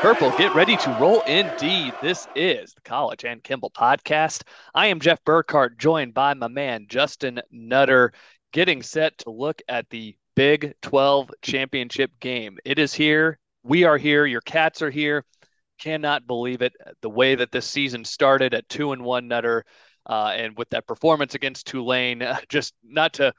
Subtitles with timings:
[0.00, 1.94] Purple, get ready to roll indeed.
[2.02, 4.42] This is the College and Kimball podcast.
[4.74, 8.12] I am Jeff Burkhart, joined by my man Justin Nutter,
[8.52, 12.58] getting set to look at the Big 12 championship game.
[12.64, 13.38] It is here.
[13.62, 14.26] We are here.
[14.26, 15.24] Your cats are here.
[15.78, 16.72] Cannot believe it.
[17.02, 19.64] The way that this season started at two and one Nutter,
[20.10, 23.32] uh, and with that performance against Tulane, just not to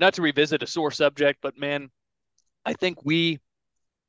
[0.00, 1.90] not to revisit a sore subject, but man,
[2.64, 3.38] I think we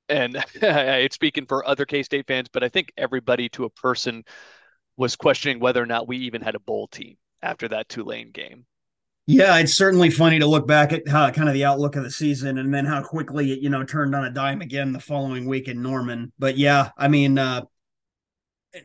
[0.09, 4.23] and it's speaking for other K State fans, but I think everybody to a person
[4.97, 8.65] was questioning whether or not we even had a bowl team after that Tulane game.
[9.27, 12.09] Yeah, it's certainly funny to look back at how kind of the outlook of the
[12.09, 15.45] season and then how quickly it, you know, turned on a dime again the following
[15.45, 16.33] week in Norman.
[16.39, 17.61] But yeah, I mean, uh,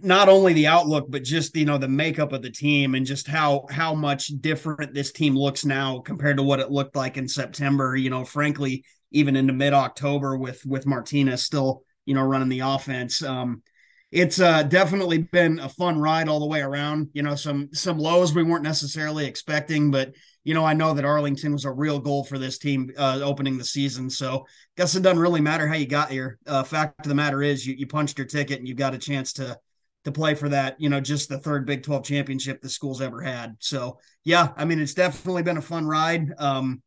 [0.02, 3.26] not only the outlook, but just you know the makeup of the team and just
[3.26, 7.28] how how much different this team looks now compared to what it looked like in
[7.28, 7.96] September.
[7.96, 12.60] You know, frankly, even into mid October with with Martinez still you know running the
[12.60, 13.22] offense.
[13.22, 13.62] Um,
[14.10, 17.10] it's uh, definitely been a fun ride all the way around.
[17.14, 21.04] You know, some some lows we weren't necessarily expecting, but you know, I know that
[21.04, 24.08] Arlington was a real goal for this team uh, opening the season.
[24.08, 26.38] So, guess it doesn't really matter how you got here.
[26.46, 28.98] Uh, fact of the matter is, you you punched your ticket and you've got a
[28.98, 29.58] chance to
[30.04, 33.20] to play for that, you know, just the third Big 12 championship the school's ever
[33.20, 33.56] had.
[33.58, 36.32] So, yeah, I mean, it's definitely been a fun ride.
[36.38, 36.82] Um,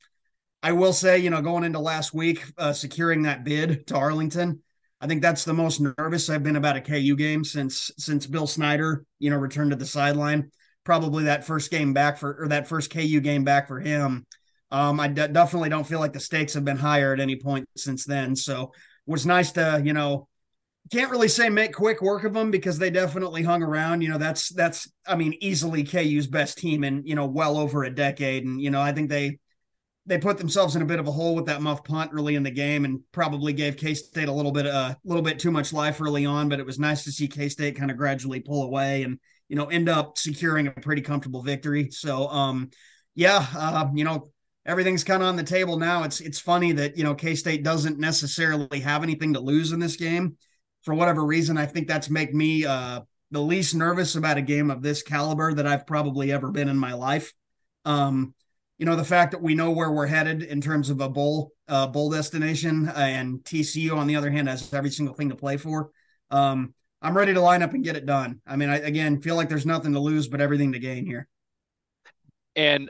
[0.61, 4.61] I will say, you know, going into last week, uh, securing that bid to Arlington,
[4.99, 8.47] I think that's the most nervous I've been about a KU game since since Bill
[8.47, 10.51] Snyder, you know, returned to the sideline.
[10.83, 14.25] Probably that first game back for or that first KU game back for him.
[14.71, 17.69] Um, I d- definitely don't feel like the stakes have been higher at any point
[17.77, 18.35] since then.
[18.35, 20.27] So it was nice to, you know,
[20.91, 24.01] can't really say make quick work of them because they definitely hung around.
[24.01, 27.83] You know, that's that's I mean easily KU's best team in you know well over
[27.83, 29.39] a decade, and you know I think they
[30.05, 32.43] they put themselves in a bit of a hole with that muff punt early in
[32.43, 35.51] the game, and probably gave K State a little bit a uh, little bit too
[35.51, 36.49] much life early on.
[36.49, 39.55] But it was nice to see K State kind of gradually pull away and you
[39.55, 41.89] know end up securing a pretty comfortable victory.
[41.91, 42.69] So um
[43.15, 44.31] yeah, uh, you know
[44.65, 46.03] everything's kind of on the table now.
[46.03, 49.79] It's it's funny that you know K State doesn't necessarily have anything to lose in
[49.79, 50.37] this game
[50.87, 54.71] for whatever reason, I think that's make me uh, the least nervous about a game
[54.71, 57.33] of this caliber that I've probably ever been in my life.
[57.83, 58.33] Um,
[58.77, 61.51] you know, the fact that we know where we're headed in terms of a bowl
[61.67, 65.57] uh, bowl destination, and TCU on the other hand has every single thing to play
[65.57, 65.89] for.
[66.31, 68.39] Um, I'm ready to line up and get it done.
[68.47, 71.27] I mean, I again feel like there's nothing to lose but everything to gain here.
[72.55, 72.89] And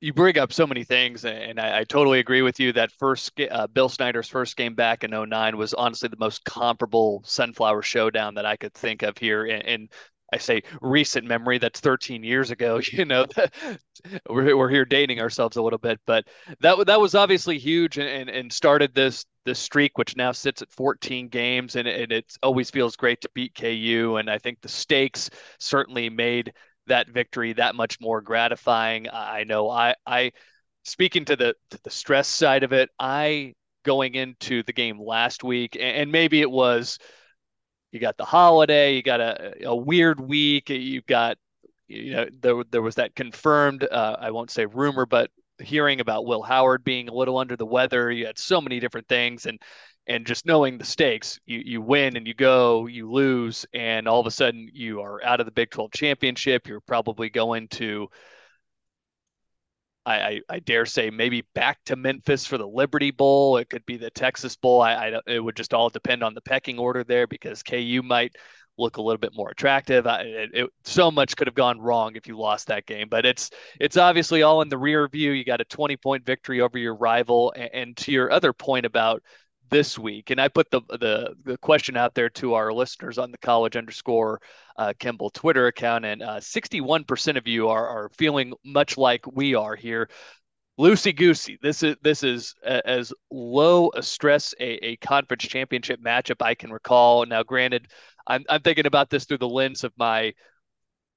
[0.00, 2.72] you bring up so many things, and I, I totally agree with you.
[2.72, 7.22] That first uh, Bill Snyder's first game back in 09 was honestly the most comparable
[7.24, 9.88] Sunflower Showdown that I could think of here in, in
[10.32, 11.58] I say recent memory.
[11.58, 12.80] That's 13 years ago.
[12.92, 13.26] You know,
[14.28, 16.26] we're we're here dating ourselves a little bit, but
[16.60, 20.62] that that was obviously huge and, and, and started this this streak, which now sits
[20.62, 24.16] at 14 games, and, and it always feels great to beat KU.
[24.18, 26.52] And I think the stakes certainly made
[26.90, 29.08] that victory that much more gratifying.
[29.12, 30.32] I know I I
[30.84, 35.42] speaking to the to the stress side of it, I going into the game last
[35.42, 36.98] week, and maybe it was
[37.92, 41.38] you got the holiday, you got a, a weird week, you've got
[41.88, 45.30] you know there there was that confirmed uh, I won't say rumor, but
[45.60, 48.10] hearing about Will Howard being a little under the weather.
[48.10, 49.60] You had so many different things, and
[50.06, 54.20] and just knowing the stakes, you you win and you go, you lose, and all
[54.20, 56.66] of a sudden you are out of the Big 12 championship.
[56.66, 58.08] You're probably going to,
[60.06, 63.58] I, I, I dare say, maybe back to Memphis for the Liberty Bowl.
[63.58, 64.80] It could be the Texas Bowl.
[64.80, 68.34] I, I it would just all depend on the pecking order there because KU might
[68.78, 70.06] look a little bit more attractive.
[70.06, 73.26] I, it, it, so much could have gone wrong if you lost that game, but
[73.26, 75.32] it's it's obviously all in the rear view.
[75.32, 78.86] You got a 20 point victory over your rival, and, and to your other point
[78.86, 79.22] about
[79.70, 80.30] this week.
[80.30, 83.76] And I put the the the question out there to our listeners on the college
[83.76, 84.40] underscore
[84.76, 89.54] uh, Kimball Twitter account, and uh, 61% of you are are feeling much like we
[89.54, 90.10] are here.
[90.78, 91.58] Lucy goosey.
[91.62, 96.54] This is this is a, as low a stress a, a conference championship matchup I
[96.54, 97.26] can recall.
[97.26, 97.88] Now, granted,
[98.26, 100.32] I'm I'm thinking about this through the lens of my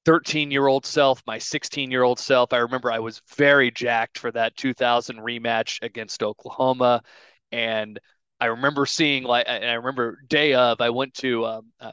[0.05, 2.53] 13 year old self, my 16 year old self.
[2.53, 7.01] I remember I was very jacked for that 2000 rematch against Oklahoma.
[7.51, 7.99] And
[8.43, 11.91] I remember seeing like, and I remember day of, I went to, um, uh,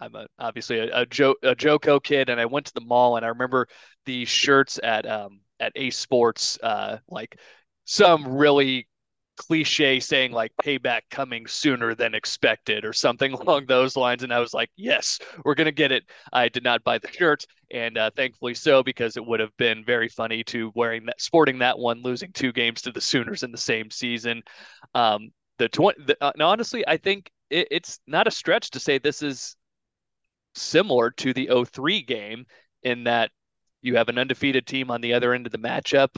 [0.00, 3.16] I'm a, obviously a, a, jo- a JoCo kid, and I went to the mall,
[3.16, 3.68] and I remember
[4.04, 7.38] the shirts at um, at Ace Sports, uh, like
[7.84, 8.88] some really
[9.36, 14.24] cliche saying like payback coming sooner than expected or something along those lines.
[14.24, 16.02] And I was like, yes, we're going to get it.
[16.32, 17.44] I did not buy the shirt.
[17.70, 21.60] And uh, thankfully so, because it would have been very funny to wearing that, sporting
[21.60, 24.42] that one, losing two games to the Sooners in the same season.
[24.94, 28.98] Um, the 20, the, uh, honestly, I think it, it's not a stretch to say
[28.98, 29.56] this is
[30.54, 32.46] similar to the 03 game
[32.82, 33.30] in that
[33.80, 36.10] you have an undefeated team on the other end of the matchup.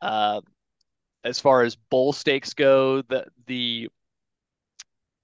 [0.00, 0.40] Uh,
[1.24, 3.88] as far as bowl stakes go, the the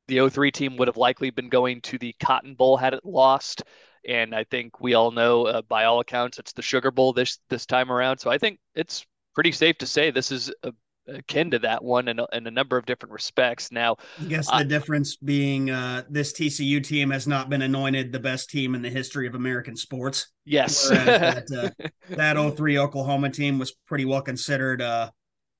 [0.08, 3.62] the 03 team would have likely been going to the Cotton Bowl had it lost.
[4.06, 7.38] And I think we all know, uh, by all accounts, it's the Sugar Bowl this
[7.48, 8.18] this time around.
[8.18, 9.04] So I think it's
[9.34, 10.72] pretty safe to say this is a,
[11.08, 13.70] akin to that one in a, in a number of different respects.
[13.70, 18.12] Now, I guess the uh, difference being uh, this TCU team has not been anointed
[18.12, 20.28] the best team in the history of American sports.
[20.44, 25.10] Yes, that, uh, that 03 Oklahoma team was pretty well considered uh,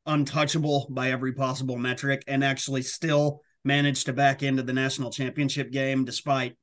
[0.06, 5.72] untouchable by every possible metric and actually still managed to back into the national championship
[5.72, 6.56] game despite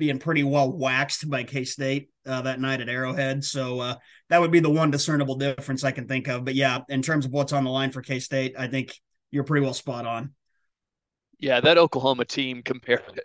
[0.00, 3.44] being pretty well waxed by K State uh, that night at Arrowhead.
[3.44, 3.94] So uh,
[4.30, 6.44] that would be the one discernible difference I can think of.
[6.44, 8.92] But yeah, in terms of what's on the line for K State, I think
[9.30, 10.34] you're pretty well spot on.
[11.38, 13.18] Yeah, that Oklahoma team compar-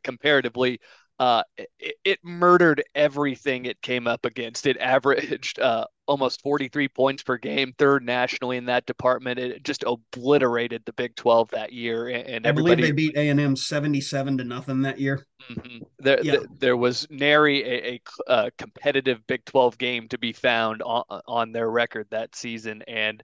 [0.02, 0.80] comparatively
[1.18, 4.66] uh, it, it, murdered everything it came up against.
[4.66, 9.38] It averaged uh, almost 43 points per game, third nationally in that department.
[9.38, 12.08] It just obliterated the Big 12 that year.
[12.08, 15.26] And, I believe they beat A and M 77 to nothing that year.
[15.50, 15.78] Mm-hmm.
[15.98, 16.36] There, yeah.
[16.58, 21.52] there was nary a, a, a, competitive Big 12 game to be found on, on
[21.52, 23.22] their record that season, and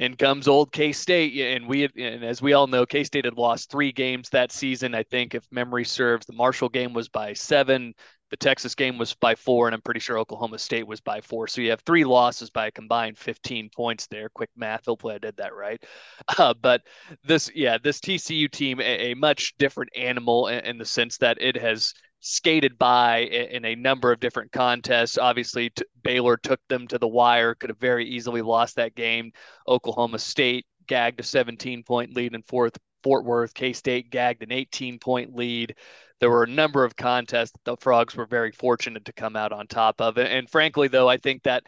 [0.00, 3.36] and comes old K State, and we and as we all know, K State had
[3.36, 4.94] lost three games that season.
[4.94, 7.94] I think, if memory serves, the Marshall game was by seven,
[8.30, 11.48] the Texas game was by four, and I'm pretty sure Oklahoma State was by four.
[11.48, 14.28] So you have three losses by a combined 15 points there.
[14.28, 15.82] Quick math, hopefully I did that right.
[16.38, 16.82] Uh, but
[17.24, 21.36] this, yeah, this TCU team, a, a much different animal in, in the sense that
[21.40, 25.18] it has skated by in a number of different contests.
[25.18, 29.32] Obviously, t- Baylor took them to the wire, could have very easily lost that game.
[29.66, 32.76] Oklahoma State gagged a 17 point lead in fourth.
[33.02, 35.76] Fort Worth, K State gagged an 18 point lead.
[36.20, 39.52] There were a number of contests that the Frogs were very fortunate to come out
[39.52, 40.18] on top of.
[40.18, 41.64] And, and frankly, though, I think that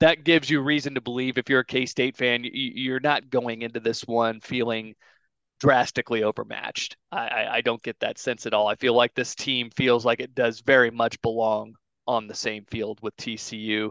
[0.00, 3.62] that gives you reason to believe if you're a K State fan, you're not going
[3.62, 4.94] into this one feeling
[5.60, 6.96] drastically overmatched.
[7.10, 8.68] I, I, I don't get that sense at all.
[8.68, 11.74] I feel like this team feels like it does very much belong
[12.06, 13.90] on the same field with TCU.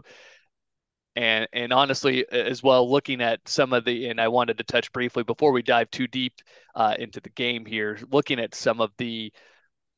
[1.18, 4.92] And and honestly, as well, looking at some of the, and I wanted to touch
[4.92, 6.32] briefly before we dive too deep
[6.76, 9.32] uh, into the game here, looking at some of the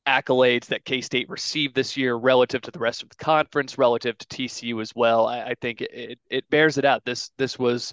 [0.07, 4.17] accolades that K State received this year relative to the rest of the conference, relative
[4.17, 5.27] to TCU as well.
[5.27, 7.05] I, I think it, it bears it out.
[7.05, 7.93] This this was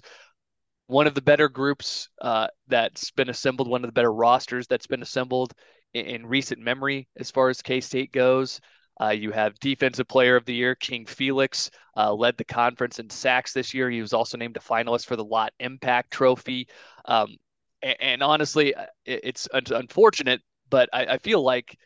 [0.86, 4.86] one of the better groups uh, that's been assembled, one of the better rosters that's
[4.86, 5.52] been assembled
[5.92, 8.58] in, in recent memory as far as K State goes.
[9.00, 13.08] Uh, you have Defensive Player of the Year, King Felix, uh, led the conference in
[13.10, 13.90] sacks this year.
[13.90, 16.68] He was also named a finalist for the Lott Impact Trophy.
[17.04, 17.36] Um,
[17.82, 21.78] and, and, honestly, uh, it, it's unfortunate, but I, I feel like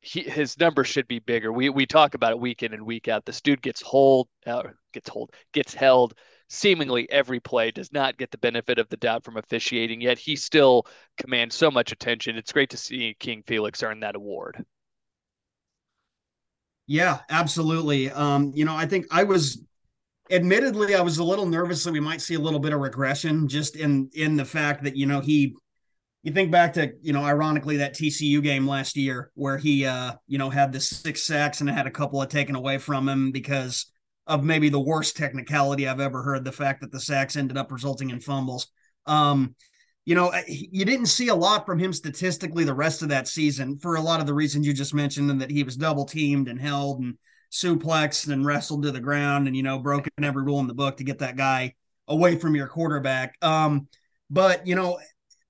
[0.00, 1.50] he, his number should be bigger.
[1.50, 3.24] We we talk about it week in and week out.
[3.24, 6.14] This dude gets hold, uh, gets hold, gets held
[6.48, 10.36] seemingly every play, does not get the benefit of the doubt from officiating, yet he
[10.36, 10.86] still
[11.16, 12.36] commands so much attention.
[12.36, 14.64] It's great to see King Felix earn that award.
[16.86, 18.10] Yeah, absolutely.
[18.10, 19.62] Um, you know, I think I was
[20.30, 23.48] admittedly I was a little nervous that we might see a little bit of regression
[23.48, 25.54] just in in the fact that, you know, he
[26.22, 30.14] you think back to, you know, ironically that TCU game last year where he uh,
[30.26, 33.32] you know, had the six sacks and had a couple of taken away from him
[33.32, 33.86] because
[34.26, 36.44] of maybe the worst technicality I've ever heard.
[36.44, 38.68] The fact that the sacks ended up resulting in fumbles.
[39.06, 39.54] Um,
[40.04, 43.78] you know, you didn't see a lot from him statistically the rest of that season
[43.78, 46.48] for a lot of the reasons you just mentioned, and that he was double teamed
[46.48, 47.16] and held and
[47.50, 50.98] suplexed and wrestled to the ground and, you know, broken every rule in the book
[50.98, 51.74] to get that guy
[52.08, 53.36] away from your quarterback.
[53.40, 53.88] Um,
[54.28, 54.98] but, you know,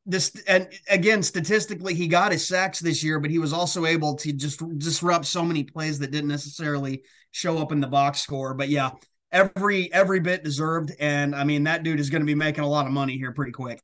[0.06, 4.14] this and again statistically he got his sacks this year but he was also able
[4.14, 8.52] to just disrupt so many plays that didn't necessarily show up in the box score
[8.52, 8.90] but yeah
[9.32, 12.68] every every bit deserved and i mean that dude is going to be making a
[12.68, 13.80] lot of money here pretty quick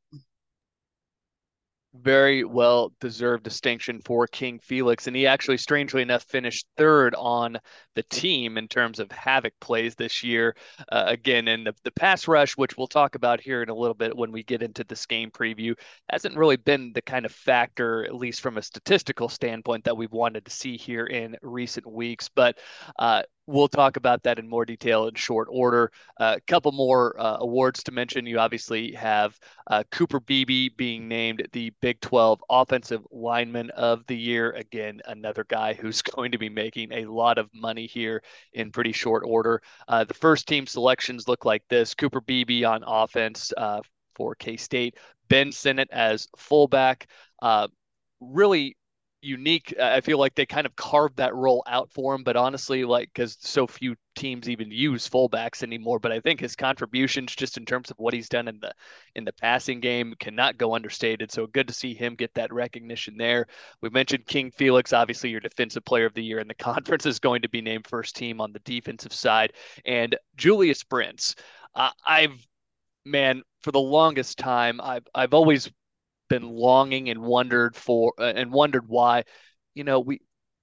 [1.94, 5.06] very well deserved distinction for King Felix.
[5.06, 7.59] And he actually, strangely enough, finished third on
[7.94, 10.54] the team in terms of havoc plays this year.
[10.90, 13.94] Uh, again, in the, the pass rush, which we'll talk about here in a little
[13.94, 15.75] bit when we get into this game preview,
[16.09, 20.12] hasn't really been the kind of factor, at least from a statistical standpoint, that we've
[20.12, 22.28] wanted to see here in recent weeks.
[22.28, 22.59] But
[22.99, 25.90] uh, we'll talk about that in more detail in short order.
[26.18, 28.26] A uh, couple more uh, awards to mention.
[28.26, 34.16] You obviously have uh, Cooper Beebe being named the Big 12 Offensive Lineman of the
[34.16, 34.52] Year.
[34.52, 38.92] Again, another guy who's going to be making a lot of money here in pretty
[38.92, 39.62] short order.
[39.88, 43.80] Uh, the first team selections look like this Cooper Beebe on offense uh,
[44.14, 44.97] for K State,
[45.28, 47.06] Ben Sinnott as fullback.
[47.42, 47.68] Uh,
[48.20, 48.76] really
[49.22, 49.74] unique.
[49.80, 53.10] I feel like they kind of carved that role out for him, but honestly, like
[53.12, 55.98] because so few teams even use fullbacks anymore.
[55.98, 58.72] But I think his contributions, just in terms of what he's done in the
[59.14, 61.30] in the passing game, cannot go understated.
[61.30, 63.46] So good to see him get that recognition there.
[63.80, 67.18] We mentioned King Felix, obviously your defensive player of the year in the conference is
[67.18, 69.52] going to be named first team on the defensive side,
[69.84, 71.34] and Julius Brents.
[71.74, 72.46] Uh, I've
[73.04, 75.70] man for the longest time I've I've always
[76.30, 79.25] been longing and wondered for uh, and wondered why.
[79.75, 80.22] You know, we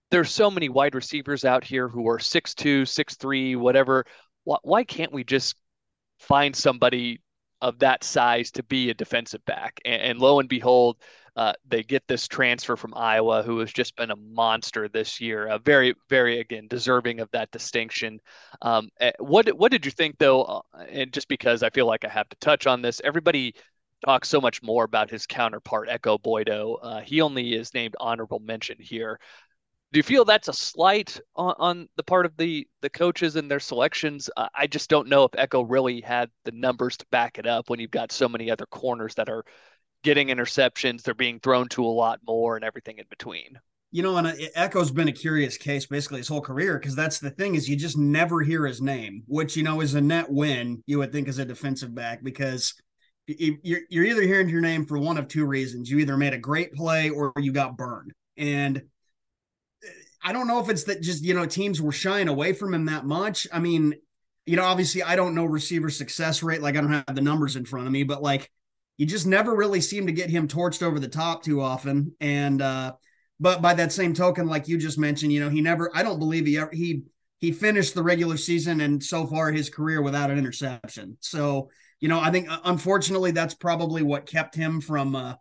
[0.10, 4.06] there's so many wide receivers out here who are six two, six three, whatever.
[4.46, 5.56] Why, why can't we just
[6.18, 7.22] find somebody
[7.62, 9.80] of that size to be a defensive back?
[9.86, 10.98] And, and lo and behold,
[11.36, 15.48] uh, they get this transfer from Iowa, who has just been a monster this year.
[15.48, 18.20] Uh, very, very again deserving of that distinction.
[18.64, 20.44] Um, eh, what what did you think though?
[20.44, 23.54] Uh, and just because I feel like I have to touch on this, everybody
[24.06, 26.80] talk so much more about his counterpart, Ekow Boye-Doe.
[26.82, 29.20] Uh, he only is named honorable mention here.
[29.94, 33.50] Do you feel that's a slight on, on the part of the the coaches and
[33.50, 34.30] their selections?
[34.36, 37.70] Uh, I just don't know if Ekow really had the numbers to back it up
[37.70, 39.46] when you've got so many other corners that are
[40.04, 43.60] getting interceptions, they're being thrown to a lot more, and everything in between.
[43.92, 47.30] You know, and Ekow's been a curious case basically his whole career because that's the
[47.30, 50.84] thing is you just never hear his name, which you know is a net win.
[50.86, 52.74] You would think as a defensive back because
[53.28, 55.90] you're, you're either hearing your name for one of two reasons.
[55.90, 58.14] You either made a great play or you got burned.
[58.38, 58.84] And
[60.24, 62.86] I don't know if it's that just, you know, teams were shying away from him
[62.86, 63.48] that much.
[63.52, 63.96] I mean,
[64.46, 66.62] you know, obviously I don't know receiver success rate.
[66.62, 68.50] Like I don't have the numbers in front of me, but like
[68.96, 72.14] you just never really seem to get him torched over the top too often.
[72.20, 72.94] And, uh,
[73.40, 76.18] but by that same token, like you just mentioned, you know, he never, I don't
[76.18, 77.04] believe he ever, he,
[77.40, 81.18] he finished the regular season and so far his career without an interception.
[81.20, 85.36] So, you know, I think uh, unfortunately that's probably what kept him from uh,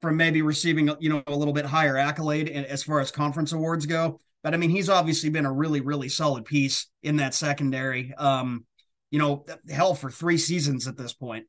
[0.00, 3.86] from maybe receiving you know a little bit higher accolade as far as conference awards
[3.86, 4.20] go.
[4.42, 8.12] But I mean, he's obviously been a really really solid piece in that secondary.
[8.14, 8.66] Um,
[9.10, 11.46] you know, hell for three seasons at this point.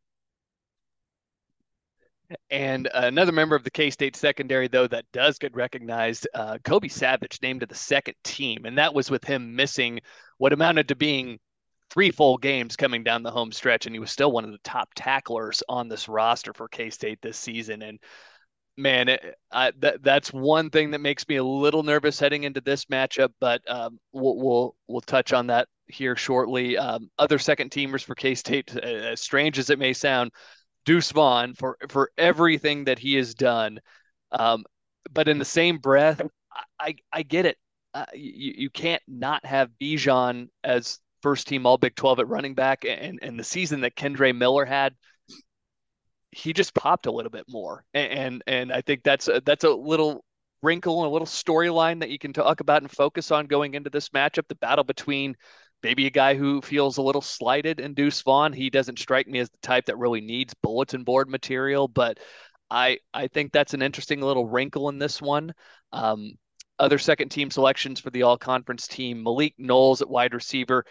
[2.49, 6.87] And another member of the K State secondary, though, that does get recognized, uh, Kobe
[6.87, 8.65] Savage named to the second team.
[8.65, 9.99] And that was with him missing
[10.37, 11.39] what amounted to being
[11.89, 14.57] three full games coming down the home stretch, and he was still one of the
[14.63, 17.81] top tacklers on this roster for K State this season.
[17.81, 17.99] And
[18.77, 22.61] man, it, I, that that's one thing that makes me a little nervous heading into
[22.61, 23.29] this matchup.
[23.39, 26.77] But um, we'll, we'll we'll touch on that here shortly.
[26.77, 30.31] Um, other second teamers for K State, as strange as it may sound,
[30.85, 33.79] Deuce Vaughn for for everything that he has done.
[34.31, 34.65] Um,
[35.11, 36.21] but in the same breath,
[36.79, 37.57] I I, get it.
[37.93, 42.53] Uh, you you can't not have Bijan as first team All Big 12 at running
[42.53, 44.93] back, and and the season that Kendre Miller had,
[46.29, 49.63] he just popped a little bit more, and and, and I think that's a, that's
[49.63, 50.23] a little
[50.61, 53.89] wrinkle and a little storyline that you can talk about and focus on going into
[53.89, 54.47] this matchup.
[54.47, 55.35] The battle between
[55.81, 58.53] maybe a guy who feels a little slighted in Deuce Vaughn.
[58.53, 62.19] He doesn't strike me as the type that really needs bulletin board material, but
[62.69, 65.55] I I think that's an interesting little wrinkle in this one.
[65.91, 66.33] Um,
[66.77, 70.85] other second team selections for the all conference team Malik Knowles at wide receiver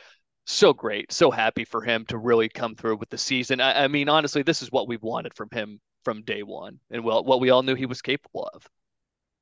[0.47, 3.61] so great, so happy for him to really come through with the season.
[3.61, 7.03] I, I mean, honestly, this is what we've wanted from him from day one, and
[7.05, 8.67] well, what we all knew he was capable of.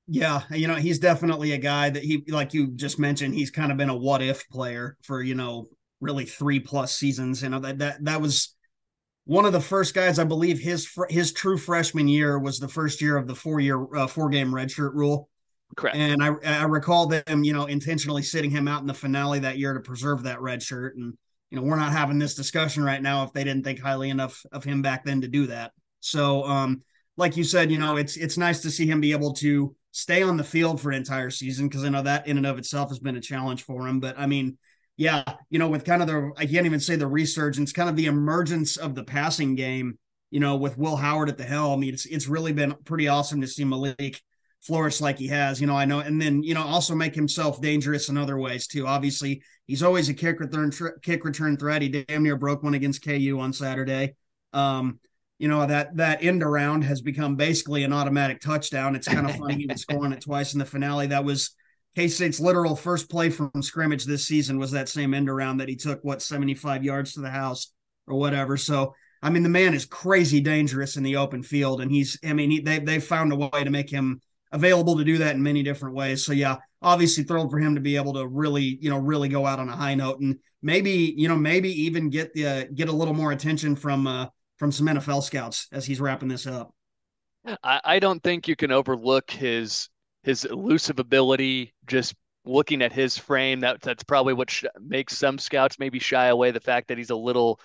[0.09, 3.71] Yeah, you know, he's definitely a guy that he, like you just mentioned, he's kind
[3.71, 5.69] of been a what if player for you know
[6.01, 7.43] really three plus seasons.
[7.43, 8.55] You know that that that was
[9.25, 13.01] one of the first guys I believe his his true freshman year was the first
[13.01, 15.29] year of the four year uh, four game redshirt rule.
[15.77, 15.97] Correct.
[15.97, 19.59] And I I recall them, you know, intentionally sitting him out in the finale that
[19.59, 20.97] year to preserve that red shirt.
[20.97, 21.15] And
[21.51, 24.45] you know, we're not having this discussion right now if they didn't think highly enough
[24.53, 25.73] of him back then to do that.
[26.01, 26.83] So, um,
[27.17, 30.23] like you said, you know, it's it's nice to see him be able to stay
[30.23, 32.89] on the field for an entire season because I know that in and of itself
[32.91, 34.01] has been a challenge for him.
[34.01, 34.59] But I mean,
[34.97, 37.97] yeah, you know, with kind of the I can't even say the resurgence, kind of
[37.97, 39.99] the emergence of the passing game,
[40.31, 43.47] you know, with Will Howard at the helm, it's it's really been pretty awesome to
[43.47, 44.21] see Malik
[44.63, 45.61] flourish like he has.
[45.61, 48.67] You know, I know, and then you know also make himself dangerous in other ways
[48.67, 48.87] too.
[48.87, 51.83] Obviously, he's always a kick return kick return threat.
[51.83, 54.15] He damn near broke one against KU on Saturday.
[54.53, 55.01] Um,
[55.39, 58.95] you know that that end around has become basically an automatic touchdown.
[58.95, 61.09] It's kind of funny he was scoring it twice in the finale.
[61.09, 61.55] That was
[61.95, 65.69] K State's literal first play from scrimmage this season was that same end around that
[65.69, 67.73] he took, what, 75 yards to the house
[68.07, 68.57] or whatever.
[68.57, 71.83] So, I mean, the man is crazy dangerous in the open field.
[71.83, 74.21] And he's, I mean, he, they, they've found a way to make him
[74.53, 76.25] available to do that in many different ways.
[76.25, 79.47] So, yeah, obviously thrilled for him to be able to really, you know, really go
[79.47, 82.89] out on a high note and maybe, you know, maybe even get the, uh, get
[82.89, 84.27] a little more attention from, uh,
[84.59, 86.73] from some NFL scouts as he's wrapping this up.
[87.63, 89.89] I, I don't think you can overlook his
[90.23, 93.61] his elusive ability, just looking at his frame.
[93.61, 96.51] That that's probably what sh- makes some scouts maybe shy away.
[96.51, 97.61] The fact that he's a little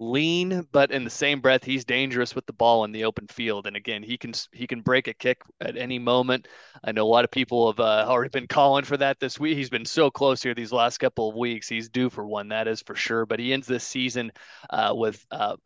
[0.00, 3.66] lean, but in the same breath, he's dangerous with the ball in the open field.
[3.66, 6.48] And again, he can he can break a kick at any moment.
[6.82, 9.56] I know a lot of people have uh, already been calling for that this week.
[9.56, 11.68] He's been so close here these last couple of weeks.
[11.68, 13.26] He's due for one, that is for sure.
[13.26, 14.32] But he ends this season
[14.70, 15.56] uh, with uh,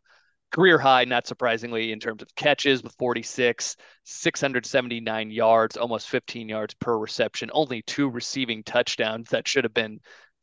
[0.51, 6.75] career high, not surprisingly, in terms of catches with 46, 679 yards, almost 15 yards
[6.75, 9.31] per reception, only two receiving touchdowns.
[9.31, 10.01] That should have been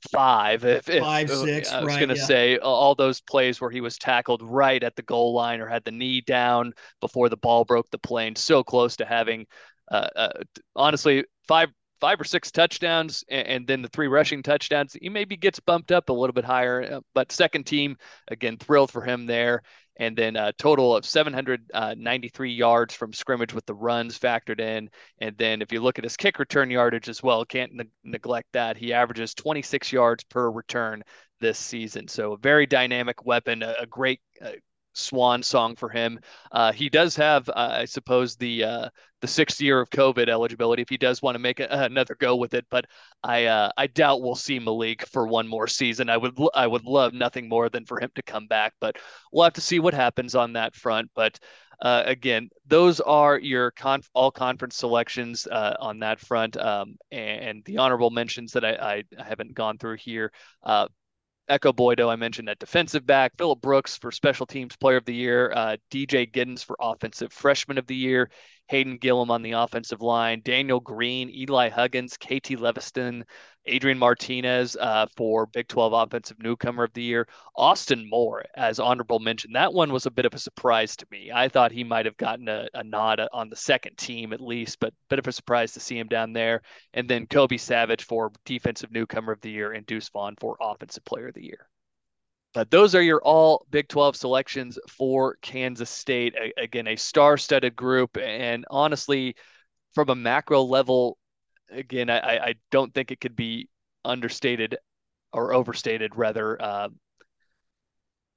[0.10, 0.66] five.
[0.66, 1.72] If, if five, uh, six.
[1.72, 2.26] I was right, going to yeah.
[2.26, 5.84] say all those plays where he was tackled right at the goal line or had
[5.84, 9.46] the knee down before the ball broke the plane, so close to having,
[9.92, 10.30] uh, uh,
[10.76, 15.38] honestly, five five or six touchdowns and, and, then the three rushing touchdowns, he maybe
[15.38, 16.96] gets bumped up a little bit higher.
[16.96, 17.96] Uh, but second team,
[18.28, 19.62] again, thrilled for him there
[20.02, 24.90] and then a total of 793 yards from scrimmage with the runs factored in.
[25.20, 28.48] And then if you look at his kick return yardage as well, can't ne- neglect
[28.54, 28.78] that.
[28.78, 31.04] He averages 26 yards per return
[31.40, 32.08] this season.
[32.08, 34.54] So a very dynamic weapon, a, a great uh,
[34.94, 36.20] swan song for him.
[36.52, 38.90] Uh, he does have, uh, I suppose, the uh,
[39.22, 42.36] the sixth year of COVID eligibility if he does want to make a, another go
[42.36, 42.66] with it.
[42.70, 42.86] But
[43.24, 46.10] I uh, I doubt we'll see Malik for one more season.
[46.10, 48.98] I would I would love nothing more than for him to come back, but
[49.32, 51.10] we'll have to see what happens on that front.
[51.16, 51.40] But
[51.82, 57.44] uh, again, those are your conf- all conference selections uh, on that front, um, and,
[57.44, 60.32] and, the honorable mentions that I, I haven't gone through here.
[61.52, 65.14] Ekow Boye-Doe, I mentioned at defensive back, Phillip Brooks for special teams player of the
[65.14, 68.30] year, uh, DJ Giddens for offensive freshman of the year,
[68.72, 73.26] Hayden Gillum on the offensive line, Daniel Green, Eli Huggins, KT Leviston,
[73.66, 79.20] Adrian Martinez uh, for Big 12 Offensive Newcomer of the Year, Austin Moore as honorable
[79.20, 79.52] mention.
[79.52, 81.34] That one was a bit of a surprise to me.
[81.34, 84.80] I thought he might have gotten a, a nod on the second team at least,
[84.80, 86.62] but bit of a surprise to see him down there.
[86.94, 91.04] And then Kobe Savage for Defensive Newcomer of the Year, and Deuce Vaughn for Offensive
[91.04, 91.68] Player of the Year.
[92.54, 96.36] But those are your all Big 12 selections for Kansas State.
[96.36, 98.18] A- again, a star studded group.
[98.18, 99.36] And honestly,
[99.94, 101.18] from a macro level,
[101.70, 103.70] again, I, I don't think it could be
[104.04, 104.78] understated
[105.32, 106.62] or overstated, rather.
[106.62, 106.90] Uh,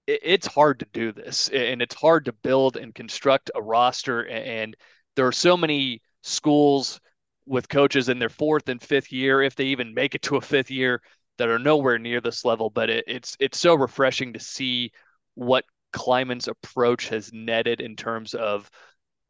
[0.06, 4.26] it, it's hard to do this, and it's hard to build and construct a roster.
[4.28, 4.76] And
[5.16, 7.00] there are so many schools
[7.46, 10.40] with coaches in their fourth and fifth year, if they even make it to a
[10.40, 11.02] fifth year,
[11.38, 12.70] that are nowhere near this level.
[12.70, 14.92] But it, it's it's so refreshing to see
[15.34, 18.70] what Klieman's approach has netted in terms of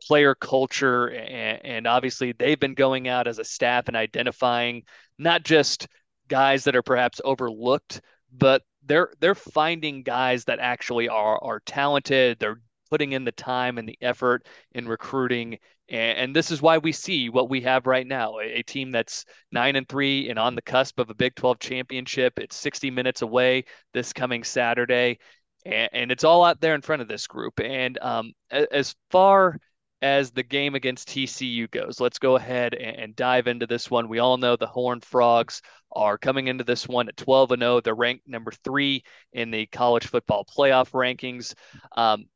[0.06, 4.82] player culture and, and, obviously they've been going out as a staff and identifying
[5.18, 5.86] not just
[6.28, 8.00] guys that are perhaps overlooked
[8.32, 13.78] but they're they're finding guys that actually are are talented they're putting in the time
[13.78, 18.06] and the effort in recruiting and, this is why we see what we have right
[18.06, 21.58] now a, team that's nine and three and on the cusp of a big 12
[21.58, 25.18] championship it's 60 minutes away this coming saturday
[25.66, 29.58] and, it's all out there in front of this group and um, as far
[30.04, 31.98] as the game against TCU goes.
[31.98, 34.06] Let's go ahead and, dive into this one.
[34.06, 37.80] We all know the Horned Frogs are coming into this one at 12 and 0.
[37.80, 41.54] They're ranked number three in the college football playoff rankings.
[41.96, 42.26] Um,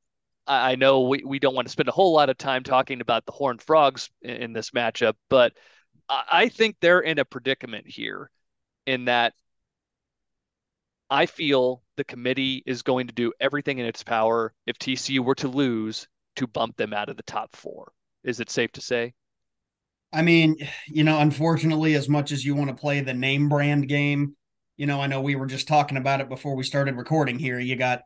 [0.49, 3.27] I, know we, we don't want to spend a whole lot of time talking about
[3.27, 5.53] the Horned Frogs in, in this matchup, but
[6.09, 8.31] I, I think they're in a predicament here
[8.87, 9.35] in that
[11.11, 15.35] I feel the committee is going to do everything in its power if TCU were
[15.37, 17.93] to lose to bump them out of the top four.
[18.25, 19.15] Is it safe to say?
[20.13, 20.57] I mean,
[20.87, 24.37] you know, unfortunately, as much as you want to play the name brand game,
[24.77, 27.59] you know, I know we were just talking about it before we started recording here.
[27.59, 28.03] You got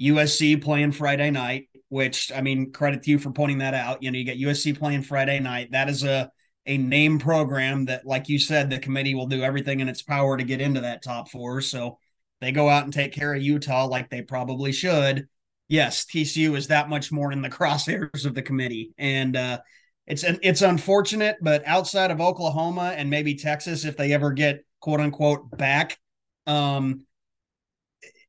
[0.00, 4.02] USC playing Friday night, which I mean, credit to you for pointing that out.
[4.02, 5.72] You know, you got USC playing Friday night.
[5.72, 6.30] That is a
[6.64, 10.36] a name program that, like you said, the committee will do everything in its power
[10.36, 11.60] to get into that top four.
[11.60, 11.98] So
[12.40, 15.26] they go out and take care of Utah like they probably should
[15.72, 19.58] yes, TCU is that much more in the crosshairs of the committee, and uh,
[20.06, 25.00] it's it's unfortunate, but outside of Oklahoma and maybe Texas, if they ever get quote
[25.00, 25.98] unquote back,
[26.46, 27.06] um,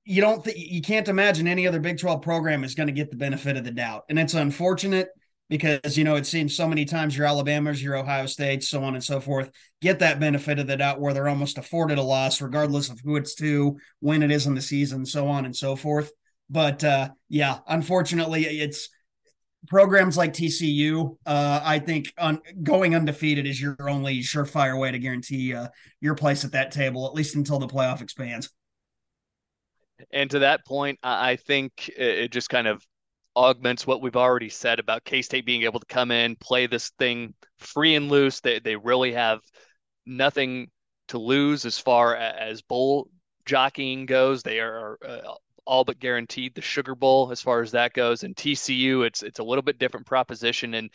[0.05, 3.17] you don't you can't imagine any other Big Twelve program is going to get the
[3.17, 5.09] benefit of the doubt, and it's unfortunate.
[5.49, 8.95] because you know it seems so many times your Alabamas, your Ohio States, so on
[8.95, 12.41] and so forth, get that benefit of the doubt where they're almost afforded a loss,
[12.41, 15.75] regardless of who it's to, when it is in the season, so on and so
[15.75, 16.11] forth.
[16.49, 18.89] But uh, yeah, unfortunately, it's
[19.67, 21.17] programs like TCU.
[21.25, 22.13] Uh, I think
[22.63, 25.67] going undefeated is your only surefire way to guarantee uh,
[26.01, 28.49] your place at that table, at least until the playoff expands.
[30.11, 32.85] And to that point, I think it just kind of
[33.35, 36.89] augments what we've already said about K State being able to come in, play this
[36.99, 38.39] thing free and loose.
[38.39, 39.39] They they really have
[40.05, 40.69] nothing
[41.09, 43.09] to lose as far as bowl
[43.45, 44.43] jockeying goes.
[44.43, 45.33] They are uh,
[45.65, 48.23] all but guaranteed the Sugar Bowl as far as that goes.
[48.23, 50.89] And TCU, it's it's a little bit different proposition, and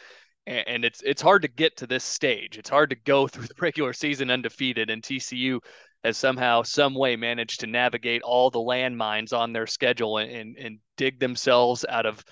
[0.47, 2.59] and it's it's hard to get to this stage.
[2.59, 5.61] It's hard to go through the regular season undefeated, and TCU
[6.05, 10.57] has somehow, some way managed to navigate all the landmines on their schedule and, and,
[10.57, 12.25] and dig themselves out of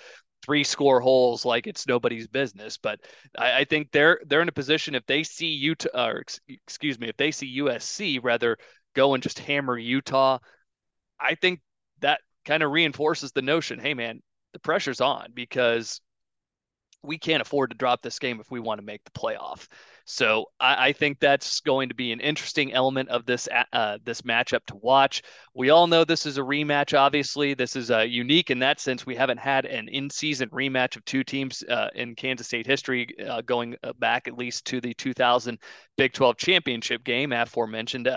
[0.43, 2.77] three score holes like it's nobody's business.
[2.77, 2.99] But
[3.37, 7.09] I, I, think they're they're in a position if they see Utah, or excuse me,
[7.09, 8.57] if they see USC rather
[8.95, 10.39] go and just hammer Utah,
[11.19, 11.59] I think
[11.99, 14.21] that kind of reinforces the notion, hey man,
[14.53, 15.99] the pressure's on because
[17.03, 19.67] we can't afford to drop this game if we want to make the playoff.
[20.09, 24.21] So I, I, think that's going to be an interesting element of this uh, this
[24.21, 25.21] matchup to watch.
[25.53, 26.97] We all know this is a rematch.
[26.97, 29.05] Obviously, this is uh, unique in that sense.
[29.05, 33.41] We haven't had an in-season rematch of two teams uh, in Kansas State history, uh,
[33.41, 35.59] going uh, back at least to the 2000
[35.97, 38.07] Big 12 championship game, aforementioned.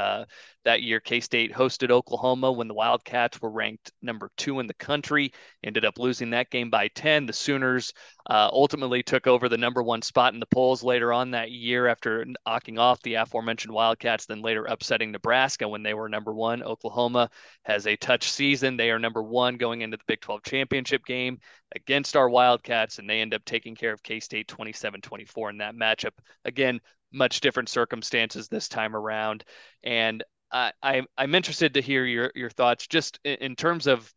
[0.64, 4.74] That year, K State hosted Oklahoma when the Wildcats were ranked number two in the
[4.74, 5.32] country,
[5.64, 7.24] ended up losing that game by 10.
[7.24, 7.94] The Sooners
[8.28, 11.86] uh, ultimately took over the number one spot in the polls later on that year
[11.86, 16.62] after knocking off the aforementioned Wildcats, then later upsetting Nebraska when they were number one.
[16.62, 17.30] Oklahoma
[17.62, 18.76] has a touch season.
[18.76, 21.38] They are number one going into the Big 12 championship game
[21.74, 25.58] against our Wildcats, and they end up taking care of K State 27 24 in
[25.58, 26.12] that matchup.
[26.44, 26.80] Again,
[27.12, 29.44] much different circumstances this time around.
[29.82, 34.12] And I, I I'm interested to hear your your thoughts just in, in terms of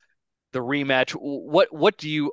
[0.51, 1.11] the rematch.
[1.11, 2.31] What what do you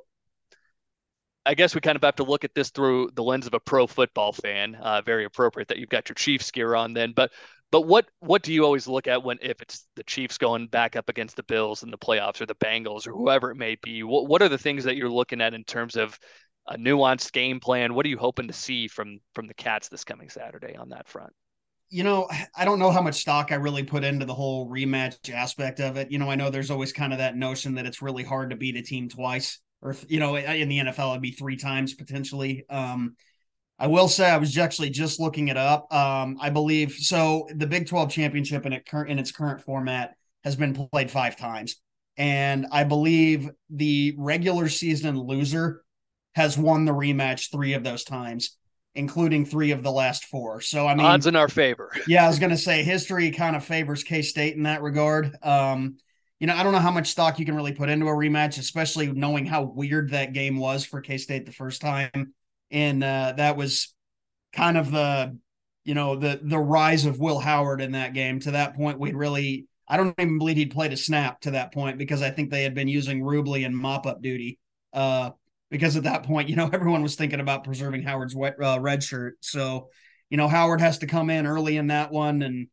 [1.45, 3.59] I guess we kind of have to look at this through the lens of a
[3.59, 4.75] pro football fan.
[4.75, 7.13] Uh, very appropriate that you've got your Chiefs gear on then.
[7.15, 7.31] But
[7.71, 10.95] but what what do you always look at when if it's the Chiefs going back
[10.95, 14.03] up against the Bills in the playoffs or the Bengals or whoever it may be?
[14.03, 16.19] What what are the things that you're looking at in terms of
[16.67, 17.95] a nuanced game plan?
[17.95, 21.07] What are you hoping to see from from the Cats this coming Saturday on that
[21.07, 21.33] front?
[21.91, 25.31] You know, I don't know how much stock I really put into the whole rematch
[25.31, 26.09] aspect of it.
[26.09, 28.55] You know, I know there's always kind of that notion that it's really hard to
[28.55, 32.65] beat a team twice, or you know, in the NFL it'd be three times potentially.
[32.69, 33.17] Um,
[33.77, 35.93] I will say I was actually just looking it up.
[35.93, 37.47] Um, I believe so.
[37.53, 41.75] The Big 12 championship in, it, in its current format has been played five times,
[42.15, 45.83] and I believe the regular season loser
[46.35, 48.55] has won the rematch three of those times
[48.95, 50.61] including three of the last four.
[50.61, 51.91] So I mean, odds in our favor.
[52.07, 55.37] yeah, I was going to say history kind of favors K State in that regard.
[55.41, 55.97] Um,
[56.39, 58.57] you know, I don't know how much stock you can really put into a rematch,
[58.57, 62.33] especially knowing how weird that game was for K State the first time,
[62.69, 63.93] and uh, that was
[64.53, 65.37] kind of the,
[65.85, 68.39] you know, the the rise of Will Howard in that game.
[68.41, 69.67] To that point, we really.
[69.87, 72.63] I don't even believe he'd played a snap to that point because I think they
[72.63, 74.57] had been using Rubley in mop up duty.
[74.93, 75.31] Uh,
[75.71, 79.01] because at that point, you know, everyone was thinking about preserving Howard's wet, uh, red
[79.01, 79.37] shirt.
[79.41, 79.89] So,
[80.29, 82.43] you know, Howard has to come in early in that one.
[82.43, 82.67] And,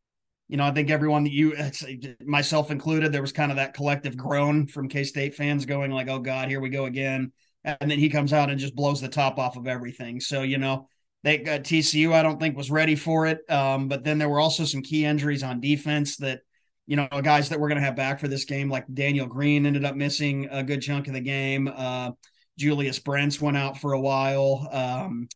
[0.49, 1.57] you know, I think everyone that you,
[2.27, 6.09] myself included, there was kind of that collective groan from K State fans going, like,
[6.09, 7.33] oh God, here we go again.
[7.65, 10.21] And then he comes out and just blows the top off of everything.
[10.21, 10.89] So, you know,
[11.25, 13.41] they got uh, TCU, I don't think was ready for it.
[13.51, 16.41] Um, but then there were also some key injuries on defense that,
[16.87, 19.67] you know, guys that we're going to have back for this game, like Daniel Green
[19.67, 21.69] ended up missing a good chunk of the game.
[21.75, 22.13] Uh,
[22.59, 24.68] Julius Brents went out for a while.
[24.71, 25.29] Um,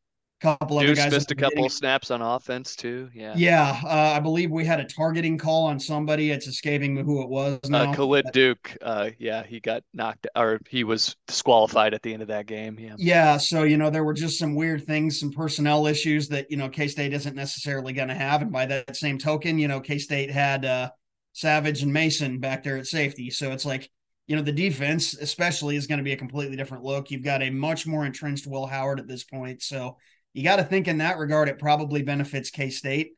[0.42, 3.08] couple Deuce other guys missed a couple snaps on offense too.
[3.14, 3.80] Yeah, yeah.
[3.84, 6.32] Uh, I believe we had a targeting call on somebody.
[6.32, 7.90] It's escaping me who it was uh, now.
[7.90, 8.76] Uh, Khalid Duke.
[8.82, 12.76] Uh, yeah, he got knocked or he was disqualified at the end of that game.
[12.78, 12.94] Yeah.
[12.98, 13.36] Yeah.
[13.36, 16.68] So you know there were just some weird things, some personnel issues that you know
[16.68, 19.98] K State isn't necessarily going to have, and by that same token, you know K
[19.98, 20.90] State had uh,
[21.32, 23.30] Savage and Mason back there at safety.
[23.30, 23.88] So it's like
[24.26, 27.10] you know, the defense, especially, is going to be a completely different look.
[27.10, 29.62] You've got a much more entrenched Will Howard at this point.
[29.62, 29.96] So
[30.32, 33.12] you got to think in that regard, it probably benefits K State.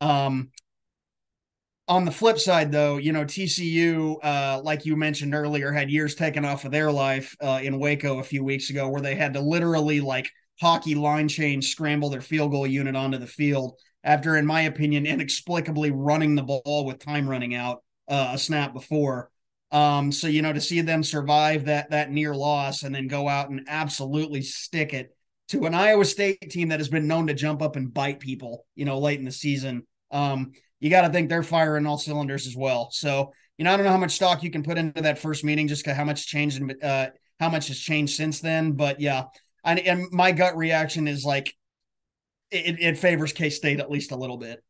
[0.00, 0.50] Um,
[1.88, 6.14] on the flip side, though, you know, TCU, uh, like you mentioned earlier, had years
[6.14, 9.34] taken off of their life uh, in Waco a few weeks ago where they had
[9.34, 14.36] to literally, like, hockey line change, scramble their field goal unit onto the field after,
[14.36, 19.30] in my opinion, inexplicably running the ball with time running out uh, a snap before.
[19.72, 23.28] Um, so you know, to see them survive that that near loss and then go
[23.28, 25.14] out and absolutely stick it
[25.48, 28.66] to an Iowa State team that has been known to jump up and bite people,
[28.74, 29.86] you know, late in the season.
[30.10, 32.88] Um, you got to think they're firing all cylinders as well.
[32.90, 35.44] So, you know, I don't know how much stock you can put into that first
[35.44, 38.72] meeting, just how much changed uh, how much has changed since then.
[38.72, 39.24] But yeah,
[39.64, 41.54] and, and my gut reaction is like
[42.50, 44.62] it, it favors K State at least a little bit.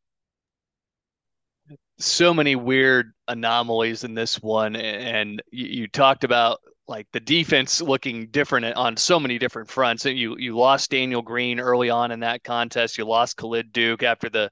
[2.01, 8.29] So many weird anomalies in this one, and you, talked about like the defense looking
[8.29, 10.05] different on so many different fronts.
[10.07, 12.97] You you lost Daniel Green early on in that contest.
[12.97, 14.51] You lost Khalid Duke after the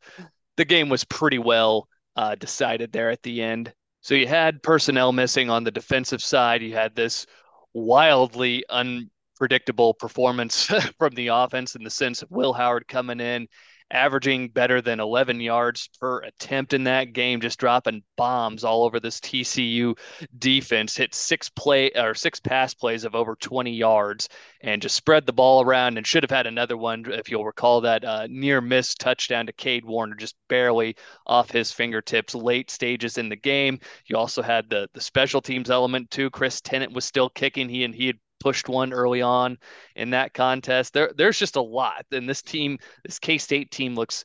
[0.56, 3.72] the game was pretty well uh, decided there at the end.
[4.02, 6.62] So you had personnel missing on the defensive side.
[6.62, 7.26] You had this
[7.72, 10.66] wildly unpredictable performance
[10.98, 13.48] from the offense in the sense of Will Howard coming in
[13.90, 19.00] averaging better than 11 yards per attempt in that game, just dropping bombs all over
[19.00, 19.96] this TCU
[20.38, 20.96] defense.
[20.96, 24.28] Hit six play or six pass plays of over 20 yards
[24.60, 27.80] and just spread the ball around and should have had another one if you'll recall
[27.80, 30.96] that uh, near miss touchdown to Cade Warner, just barely
[31.26, 33.78] off his fingertips late stages in the game.
[34.06, 36.30] You also had the the special teams element too.
[36.30, 37.68] Chris Tennant was still kicking.
[37.68, 39.58] He and he had pushed one early on
[39.96, 40.92] in that contest.
[40.92, 42.04] There, there's just a lot.
[42.12, 44.24] And this team, this K State team, looks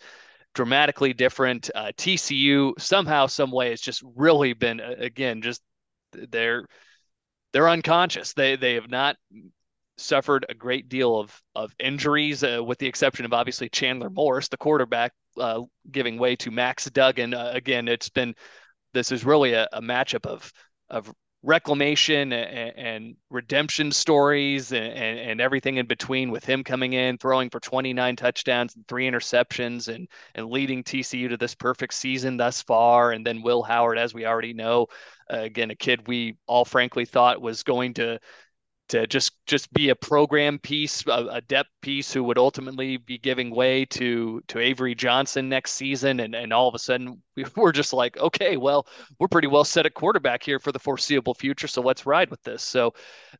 [0.53, 1.69] dramatically different.
[1.73, 5.61] Uh, TCU somehow, some way, has just really been again just
[6.11, 6.65] they're
[7.51, 8.33] they're unconscious.
[8.33, 9.17] They they have not
[9.97, 14.47] suffered a great deal of of injuries, uh, with the exception of obviously Chandler Morris,
[14.47, 17.33] the quarterback, uh, giving way to Max Duggan.
[17.33, 18.35] Uh, again, it's been
[18.93, 20.51] this is really a, a matchup of
[20.89, 21.11] of
[21.43, 27.49] reclamation and, and redemption stories and, and, everything in between with him coming in throwing
[27.49, 32.61] for 29 touchdowns and three interceptions and and leading TCU to this perfect season thus
[32.61, 34.87] far and then Will Howard as we already know
[35.31, 38.19] uh, again a kid we all frankly thought was going to
[38.89, 43.17] to just just be a program piece, a, a, depth piece who would ultimately be
[43.17, 47.45] giving way to to Avery Johnson next season, and and all of a sudden we
[47.55, 48.87] we're just like, okay, well,
[49.19, 52.43] we're pretty well set at quarterback here for the foreseeable future, so let's ride with
[52.43, 52.61] this.
[52.61, 52.93] So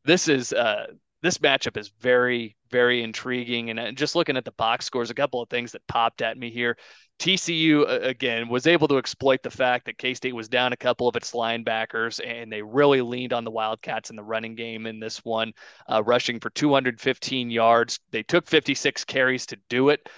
[0.06, 0.88] this is uh,
[1.24, 5.40] this matchup is very very intriguing, and just looking at the box scores, a couple
[5.40, 6.76] of things that popped at me here.
[7.20, 11.08] TCU again was able to exploit the fact that K State was down a couple
[11.08, 15.00] of its linebackers, and they really leaned on the Wildcats in the running game in
[15.00, 15.54] this one,
[15.90, 18.00] uh, rushing for 215 yards.
[18.12, 20.10] They took 56 carries to do it,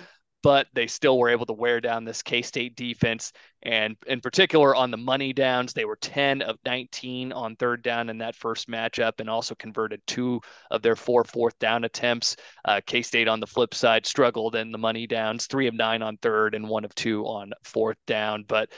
[0.45, 3.33] but they still were able to wear down this K State defense.
[3.63, 8.11] And in particular, on the money downs, they were 10 of 19 on third down
[8.11, 12.35] in that first matchup and also converted two of their four fourth down attempts.
[12.63, 16.03] Uh, K State on the flip side struggled in the money downs, three of nine
[16.03, 18.45] on third and one of two on fourth down.
[18.47, 18.69] But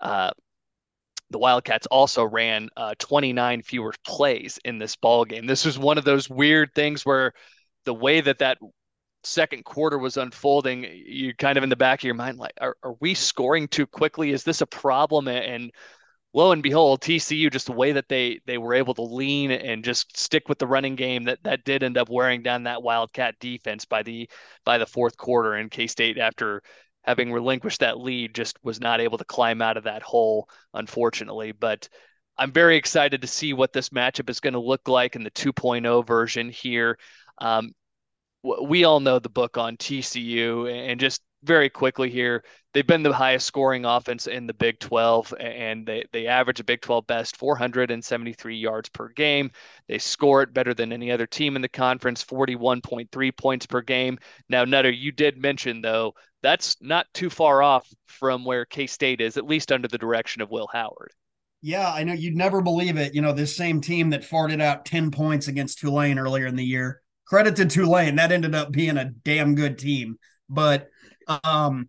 [0.00, 0.30] uh,
[1.28, 5.46] the Wildcats also ran uh, 29 fewer plays in this ball game.
[5.46, 7.34] This was one of those weird things where
[7.84, 8.56] the way that that
[9.24, 12.76] second quarter was unfolding, you kind of in the back of your mind, like, are,
[12.82, 14.30] are we scoring too quickly?
[14.30, 15.28] Is this a problem?
[15.28, 15.72] And
[16.32, 19.84] lo and behold, TCU, just the way that they they were able to lean and
[19.84, 23.36] just stick with the running game, that that did end up wearing down that Wildcat
[23.40, 24.28] defense by the
[24.64, 25.54] by the fourth quarter.
[25.54, 26.62] And K State, after
[27.02, 31.52] having relinquished that lead, just was not able to climb out of that hole, unfortunately.
[31.52, 31.88] But
[32.38, 35.30] I'm very excited to see what this matchup is going to look like in the
[35.30, 36.98] 2.0 version here.
[37.38, 37.72] Um,
[38.42, 43.12] we all know the book on TCU and just very quickly here, they've been the
[43.12, 47.36] highest scoring offense in the Big 12 and they, they average a Big 12 best
[47.36, 49.50] 473 yards per game.
[49.88, 54.18] They score it better than any other team in the conference, 41.3 points per game.
[54.48, 59.20] Now, Nutter, you did mention though, that's not too far off from where K State
[59.20, 61.12] is, at least under the direction of Will Howard.
[61.62, 63.14] Yeah, I know you'd never believe it.
[63.14, 66.64] You know, this same team that farted out 10 points against Tulane earlier in the
[66.64, 68.16] year credit to Tulane.
[68.16, 70.18] That ended up being a damn good team.
[70.48, 70.88] But
[71.44, 71.88] um,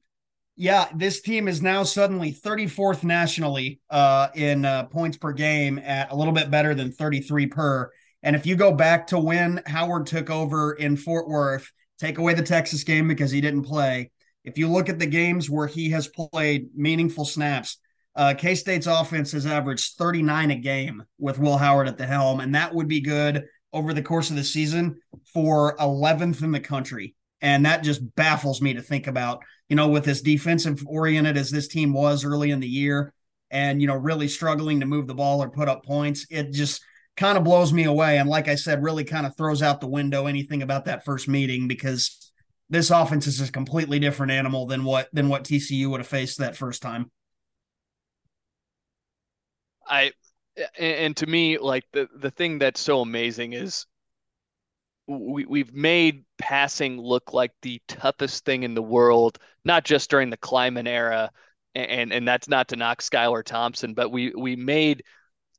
[0.55, 6.11] yeah, this team is now suddenly 34th nationally uh, in uh, points per game at
[6.11, 7.89] a little bit better than 33 per.
[8.21, 12.35] And if you go back to when Howard took over in Fort Worth, take away
[12.35, 14.11] the Texas game because he didn't play.
[14.43, 17.79] If you look at the games where he has played meaningful snaps,
[18.15, 22.41] uh, K State's offense has averaged 39 a game with Will Howard at the helm,
[22.41, 24.99] and that would be good over the course of the season
[25.33, 27.15] for 11th in the country.
[27.41, 31.49] And that just baffles me to think about, you know, with as defensive oriented as
[31.49, 33.13] this team was early in the year
[33.49, 36.25] and, you know, really struggling to move the ball or put up points.
[36.29, 36.83] It just
[37.17, 38.17] kind of blows me away.
[38.17, 41.27] And like I said, really kind of throws out the window anything about that first
[41.27, 42.31] meeting because
[42.69, 46.39] this offense is a completely different animal than what than what TCU would have faced
[46.39, 47.11] that first time.
[49.85, 50.13] I
[50.77, 53.85] and, and to me, like the the thing that's so amazing is
[55.19, 60.29] we, we've made passing look like the toughest thing in the world, not just during
[60.29, 61.31] the Klieman era,
[61.75, 65.03] and and that's not to knock Skylar Thompson, but we we made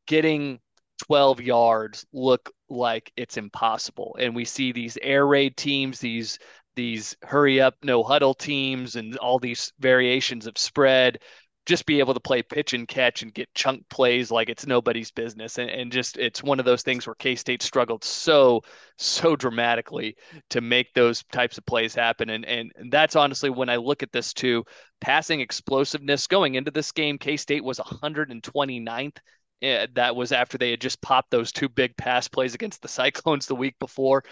[0.07, 0.61] getting
[1.05, 4.17] 12 yards look like it's impossible.
[4.19, 6.39] And we see these air raid teams, these
[6.75, 11.19] these hurry up no huddle teams and all these variations of spread
[11.65, 15.11] just be able to play pitch and catch and get chunk plays like it's nobody's
[15.11, 15.59] business.
[15.59, 18.63] And, and just it's one of those things where K State struggled so,
[18.99, 20.17] so dramatically
[20.51, 22.31] to make those types of plays happen.
[22.31, 24.65] And, and, and that's honestly when I look at this too,
[25.01, 29.17] passing explosiveness going into this game, K State was 129th.
[29.63, 32.89] Eh, that was after they had just popped those two big pass plays against the
[32.89, 34.25] Cyclones the week before.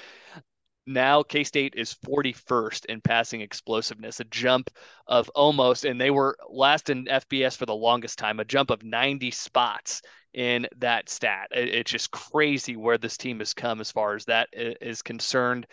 [0.86, 4.70] Now K State is 41st in passing explosiveness, a jump
[5.06, 8.82] of almost, and they were last in FBS for the longest time, a jump of
[8.82, 11.48] 90 spots in that stat.
[11.50, 15.66] It's just crazy where this team has come as far as that is concerned.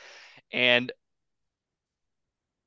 [0.52, 0.92] And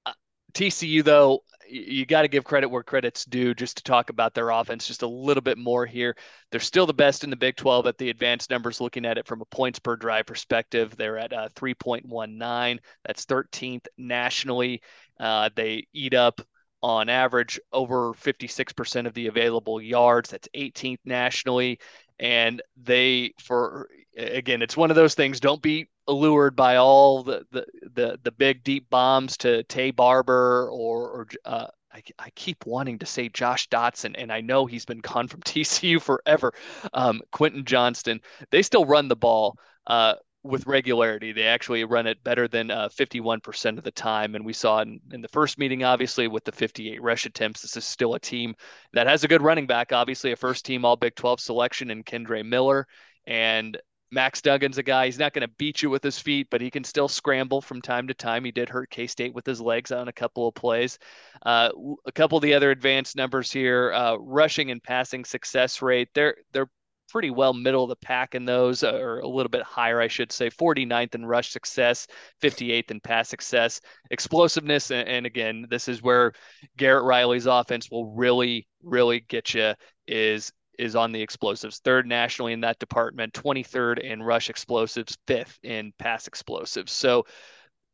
[0.06, 0.12] uh,
[0.52, 4.50] TCU, though, you got to give credit where credit's due just to talk about their
[4.50, 6.16] offense just a little bit more here.
[6.50, 9.26] They're still the best in the Big 12 at the advanced numbers, looking at it
[9.26, 10.96] from a points per drive perspective.
[10.96, 12.78] They're at uh, 3.19.
[13.04, 14.82] That's 13th nationally.
[15.18, 16.40] Uh, they eat up
[16.82, 20.30] on average over 56% of the available yards.
[20.30, 21.78] That's 18th nationally.
[22.20, 25.40] And they, for again, it's one of those things.
[25.40, 30.68] Don't be allured by all the the the, the big deep bombs to Taye Barber
[30.70, 34.84] or, or uh, I, I, keep wanting to say Josh Doctson, and I know he's
[34.84, 36.52] been gone from TCU forever.
[36.92, 39.56] Um, Quentin Johnston, they still run the ball
[39.86, 41.32] uh, with regularity.
[41.32, 44.34] They actually run it better than uh, 51% of the time.
[44.34, 47.76] And we saw in, in the first meeting, obviously, with the 58 rush attempts, this
[47.76, 48.54] is still a team
[48.92, 52.02] that has a good running back, obviously, a first team All Big 12 selection in
[52.04, 52.86] Kendre Miller.
[53.26, 53.78] And
[54.12, 56.70] Max Duggan's a guy, he's not going to beat you with his feet, but he
[56.70, 58.44] can still scramble from time to time.
[58.44, 60.98] He did hurt K State with his legs on a couple of plays.
[61.44, 61.70] Uh,
[62.06, 66.36] a couple of the other advanced numbers here uh, rushing and passing success rate, they're,
[66.52, 66.70] they're
[67.10, 70.08] pretty well middle of the pack in those, uh, or a little bit higher, I
[70.08, 70.48] should say.
[70.50, 72.06] 49th in rush success,
[72.42, 74.90] 58th in pass success, explosiveness.
[74.90, 76.32] And, and again, this is where
[76.76, 79.74] Garrett Riley's offense will really, really get you
[80.06, 85.58] is is on the explosives, third nationally in that department, 23rd in rush explosives, fifth
[85.62, 86.90] in pass explosives.
[86.90, 87.26] So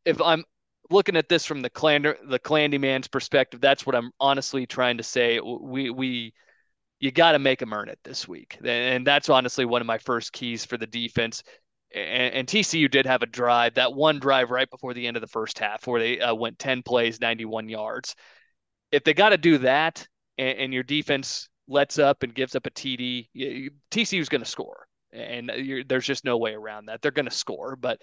[0.04, 0.44] if I'm
[0.88, 4.98] looking at this from the Clander, the Clandy man's perspective, that's what I'm honestly trying
[4.98, 5.40] to say.
[5.40, 6.32] We we
[6.98, 9.98] you got to make them earn it this week, and that's honestly one of my
[9.98, 11.42] first keys for the defense.
[11.94, 15.20] And, and TCU did have a drive, that one drive right before the end of
[15.20, 18.16] the first half, where they uh, went 10 plays, 91 yards.
[18.90, 20.06] If they got to do that,
[20.38, 23.28] and, and your defense lets up and gives up a TD,
[23.90, 25.50] TCU is going to score, and
[25.86, 27.02] there's just no way around that.
[27.02, 28.00] They're going to score, but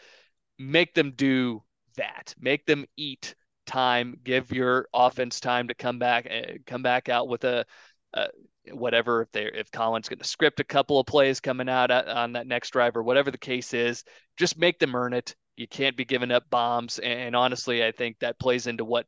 [0.59, 1.63] make them do
[1.97, 2.33] that.
[2.39, 4.19] Make them eat time.
[4.23, 7.65] Give your offense time to come back, eh, come back out with a,
[8.13, 8.27] a
[8.71, 9.21] whatever.
[9.21, 12.33] If they if Collin's going to script a couple of plays coming out uh, on
[12.33, 14.03] that next drive or whatever the case is,
[14.37, 15.35] just make them earn it.
[15.55, 16.99] You can't be giving up bombs.
[16.99, 19.05] And honestly, I think that plays into what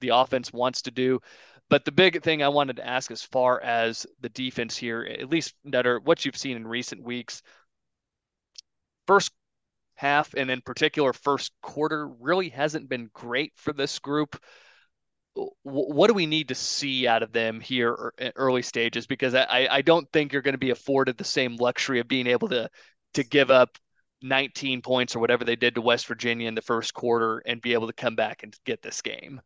[0.00, 1.20] the offense wants to do.
[1.68, 5.30] But the big thing I wanted to ask as far as the defense here, at
[5.30, 7.42] least Nutter, what you've seen in recent weeks,
[9.06, 9.32] first
[9.96, 14.40] half and in particular first quarter really hasn't been great for this group.
[15.62, 19.06] What do we need to see out of them here er, early stages?
[19.06, 22.26] Because I, I don't think you're going to be afforded the same luxury of being
[22.26, 22.70] able to
[23.14, 23.78] to give up
[24.22, 27.74] 19 points or whatever they did to West Virginia in the first quarter and be
[27.74, 29.40] able to come back and get this game.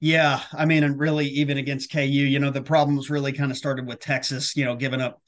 [0.00, 3.58] Yeah, I mean, and really, even against KU, you know, the problems really kind of
[3.58, 5.20] started with Texas, you know, giving up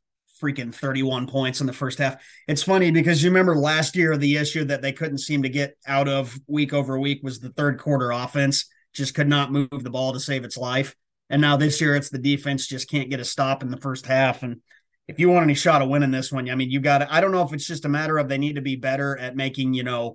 [0.43, 2.17] freaking 31 points in the first half.
[2.49, 5.77] It's funny because you remember last year the issue that they couldn't seem to get
[5.87, 9.90] out of week over week was the third quarter offense just could not move the
[9.90, 10.94] ball to save its life.
[11.31, 14.07] And now this year it's the defense just can't get a stop in the first
[14.07, 14.42] half.
[14.42, 14.61] And
[15.09, 17.20] if you want any shot of winning this one, I mean, you got to, I
[17.20, 19.74] don't know if it's just a matter of they need to be better at making,
[19.74, 20.14] you know,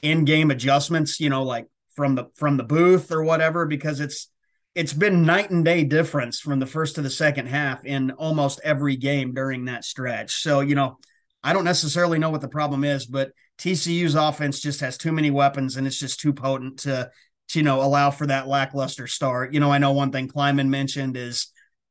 [0.00, 4.28] in game adjustments, you know, like from the from the booth or whatever because it's
[4.74, 8.60] it's been night and day difference from the first to the second half in almost
[8.64, 10.42] every game during that stretch.
[10.42, 10.98] So, you know,
[11.44, 15.30] I don't necessarily know what the problem is, but TCU's offense just has too many
[15.30, 17.10] weapons and it's just too potent to, to
[17.56, 19.52] you know, allow for that lackluster start.
[19.52, 21.48] You know, I know one thing Klieman mentioned is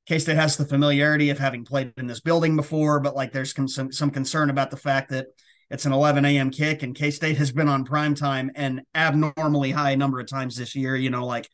[0.07, 3.53] K State has the familiarity of having played in this building before, but like there's
[3.53, 5.27] some, some concern about the fact that
[5.69, 6.51] it's an 11 a.m.
[6.51, 10.57] kick, and K State has been on prime time an abnormally high number of times
[10.57, 10.95] this year.
[10.95, 11.49] You know, like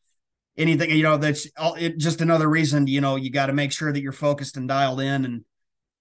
[0.57, 3.71] anything, you know, that's all, it, just another reason, you know, you got to make
[3.71, 5.45] sure that you're focused and dialed in and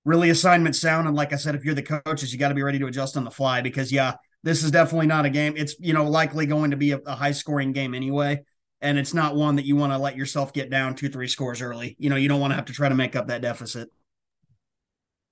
[0.04, 1.06] really assignment sound.
[1.06, 3.16] And like I said, if you're the coaches, you got to be ready to adjust
[3.16, 4.14] on the fly because, yeah,
[4.46, 5.54] this is definitely not a game.
[5.56, 8.44] It's you know likely going to be a, a high scoring game anyway,
[8.80, 11.60] and it's not one that you want to let yourself get down two three scores
[11.60, 11.96] early.
[11.98, 13.88] You know you don't want to have to try to make up that deficit.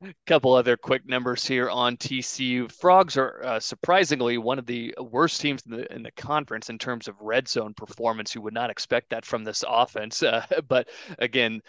[0.02, 2.70] A couple other quick numbers here on TCU.
[2.72, 6.76] Frogs are uh, surprisingly one of the worst teams in the in the conference in
[6.76, 8.34] terms of red zone performance.
[8.34, 10.88] You would not expect that from this offense, uh, but
[11.20, 11.62] again,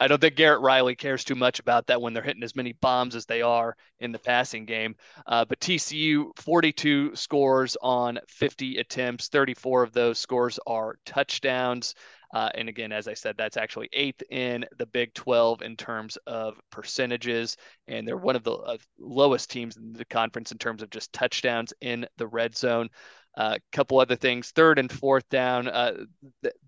[0.00, 2.72] I don't think Garrett Riley cares too much about that when they're hitting as many
[2.72, 4.96] bombs as they are in the passing game.
[5.26, 11.94] Uh, but TCU 42 scores on 50 attempts, 34 of those scores are touchdowns.
[12.34, 16.18] Uh, and again, as I said, that's actually eighth in the Big 12 in terms
[16.26, 17.56] of percentages.
[17.86, 21.12] And they're one of the uh, lowest teams in the conference in terms of just
[21.12, 22.88] touchdowns in the red zone.
[23.36, 26.04] A uh, couple other things, third and fourth down, uh,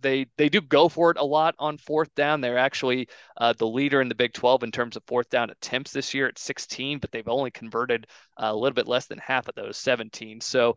[0.01, 2.41] they they do go for it a lot on fourth down.
[2.41, 5.93] They're actually uh, the leader in the Big 12 in terms of fourth down attempts
[5.93, 9.55] this year at 16, but they've only converted a little bit less than half of
[9.55, 10.41] those 17.
[10.41, 10.77] So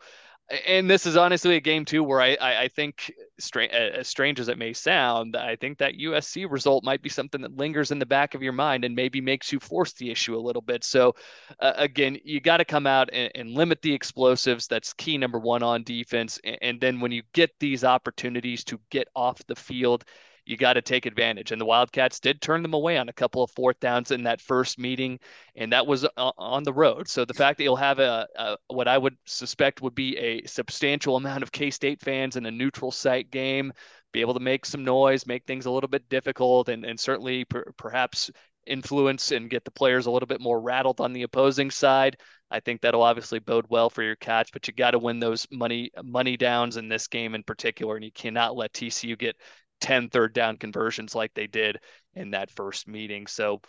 [0.68, 4.48] and this is honestly a game too where I I, I think as strange as
[4.48, 8.06] it may sound, I think that USC result might be something that lingers in the
[8.06, 10.84] back of your mind and maybe makes you force the issue a little bit.
[10.84, 11.16] So
[11.60, 14.68] uh, again, you got to come out and, and, limit the explosives.
[14.68, 16.40] That's key number one on defense.
[16.44, 20.04] And, and then when you get these opportunities to get off the field
[20.50, 21.52] you got to take advantage.
[21.52, 24.42] And the Wildcats did turn them away on a couple of fourth downs in that
[24.42, 25.20] first meeting,
[25.56, 27.08] and that was uh, on the road.
[27.08, 30.44] So the fact that you'll have a, a what I would suspect would be a
[30.48, 33.72] substantial amount of K State fans in a neutral site game,
[34.12, 37.46] be able to make some noise, make things a little bit difficult, and, and certainly
[37.46, 38.32] per, perhaps
[38.66, 42.18] influence and get the players a little bit more rattled on the opposing side.
[42.50, 45.46] I think that'll obviously bode well for your catch, but you got to win those
[45.52, 49.36] money money downs in this game in particular, and you cannot let TCU get
[49.80, 51.80] 10 third down conversions like they did
[52.14, 53.28] in that first meeting.
[53.28, 53.62] So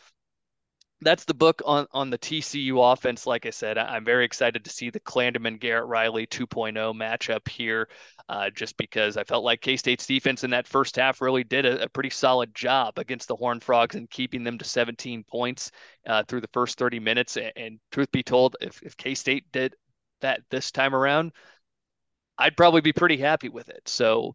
[1.03, 3.27] that's the book on on the TCU offense.
[3.27, 7.89] Like I said, I'm very excited to see the Klanderman Garrett Riley 2.0 matchup here,
[8.29, 11.65] uh, just because I felt like K State's defense in that first half really did
[11.65, 15.71] a, a, pretty solid job against the Horned Frogs and keeping them to 17 points
[16.07, 17.37] uh, through the first 30 minutes.
[17.37, 19.75] And, and truth be told, if, if K State did
[20.21, 21.33] that this time around,
[22.37, 23.83] I'd probably be pretty happy with it.
[23.87, 24.35] So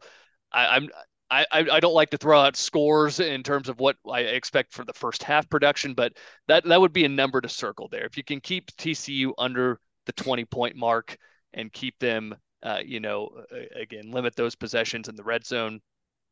[0.52, 0.90] I, am
[1.32, 4.86] I, I don't like to throw out scores in terms of what I expect for
[4.86, 6.14] the first half production, but
[6.48, 8.06] that that would be a number to circle there.
[8.06, 11.18] If you can keep TCU under the 20 point mark
[11.54, 13.44] and keep them, uh, you know,
[13.76, 15.82] again, limit those possessions in the red zone,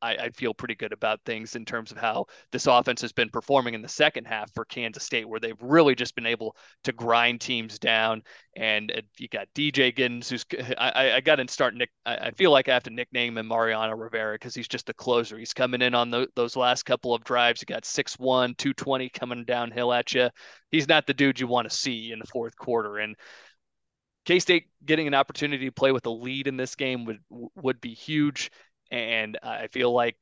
[0.04, 3.30] I, I, feel pretty good about things in terms of how this offense has been
[3.30, 6.92] performing in the second half for Kansas State, where they've really just been able to
[6.92, 8.22] grind teams down.
[8.56, 10.46] And uh, you got DJ Giddens, who's
[10.78, 11.90] I, I got to start Nick.
[12.06, 14.94] I, I, feel like I have to nickname him Mariano Rivera because he's just the
[14.94, 15.38] closer.
[15.38, 17.62] He's coming in on the, those last couple of drives.
[17.62, 20.30] You got 6'1, 220 coming downhill at you.
[20.70, 22.98] He's not the dude you want to see in the fourth quarter.
[22.98, 23.16] And
[24.26, 27.20] K State getting an opportunity to play with a lead in this game would
[27.56, 28.52] would be huge
[28.94, 30.16] and I feel like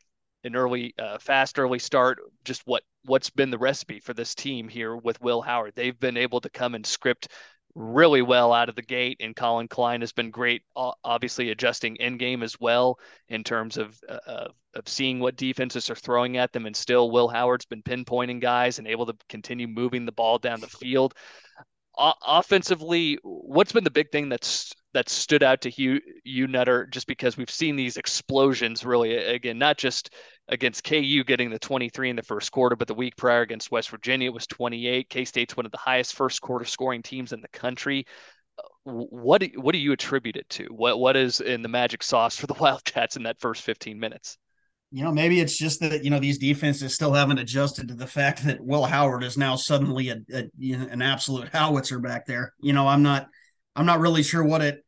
[0.43, 4.67] an early, uh, fast early start, just what what's been the recipe for this team
[4.69, 5.73] here with Will Howard.
[5.75, 7.27] They've been able to come and script
[7.75, 12.17] really well out of the gate, and Collin Klein has been great, obviously adjusting in
[12.17, 12.97] game as well
[13.27, 17.27] in terms of uh, of seeing what defenses are throwing at them, and still Will
[17.27, 21.13] Howard's been pinpointing guys and able to continue moving the ball down the field.
[21.97, 26.85] O- offensively, what's been the big thing that's that stood out to Hugh, you Nutter
[26.87, 30.11] just because we've seen these explosions really again not just
[30.47, 33.89] against KU getting the 23 in the first quarter but the week prior against West
[33.89, 37.47] Virginia it was 28 K-State's one of the highest first quarter scoring teams in the
[37.47, 38.05] country.
[38.57, 40.65] Uh, what do, what do you attribute it to?
[40.65, 44.37] What what is in the magic sauce for the Wildcats in that first 15 minutes?
[44.93, 48.07] You know, maybe it's just that you know these defenses still haven't adjusted to the
[48.07, 52.53] fact that Will Howard is now suddenly a, a you an absolute howitzer back there.
[52.59, 53.27] You know, I'm not
[53.75, 54.83] I'm not really sure what it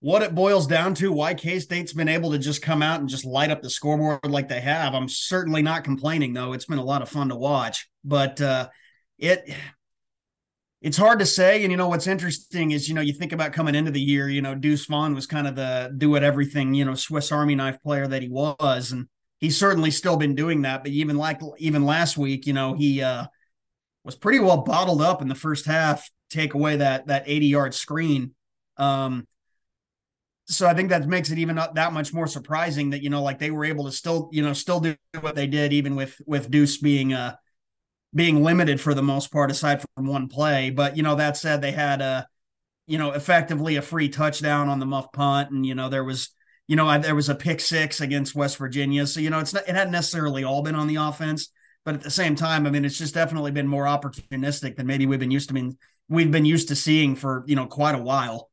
[0.00, 3.08] what it boils down to, why K State's been able to just come out and
[3.08, 4.94] just light up the scoreboard like they have.
[4.94, 6.54] I'm certainly not complaining though.
[6.54, 8.68] It's been a lot of fun to watch, but uh,
[9.18, 9.54] it
[10.80, 11.62] it's hard to say.
[11.62, 14.28] And you know what's interesting is you know you think about coming into the year,
[14.28, 17.54] you know Deuce Vaughn was kind of the do it everything you know Swiss Army
[17.54, 19.06] knife player that he was, and
[19.38, 20.82] he's certainly still been doing that.
[20.82, 23.26] But even like even last week, you know he uh,
[24.02, 26.10] was pretty well bottled up in the first half.
[26.30, 28.34] Take away that that 80 yard screen.
[28.76, 29.26] Um,
[30.46, 33.38] so I think that makes it even that much more surprising that you know like
[33.38, 36.50] they were able to still you know still do what they did even with with
[36.50, 37.36] Deuce being uh
[38.14, 40.70] being limited for the most part aside from one play.
[40.70, 42.26] But you know that said they had a
[42.86, 45.50] you know effectively a free touchdown on the muff punt.
[45.50, 46.30] And you know there was
[46.66, 49.06] you know there was a pick six against West Virginia.
[49.06, 51.50] So you know it's not it hadn't necessarily all been on the offense.
[51.84, 55.06] But at the same time I mean it's just definitely been more opportunistic than maybe
[55.06, 55.78] we've been used to I mean
[56.10, 58.50] we've been used to seeing for you know quite a while.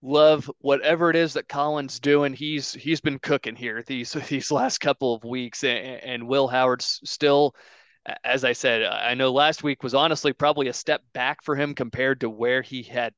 [0.00, 2.32] Love whatever it is that Collin's doing.
[2.32, 7.00] He's he's been cooking here these these last couple of weeks, and, and Will Howard's
[7.04, 7.54] still
[8.24, 11.74] as I said, I know last week was honestly probably a step back for him
[11.74, 13.12] compared to where he had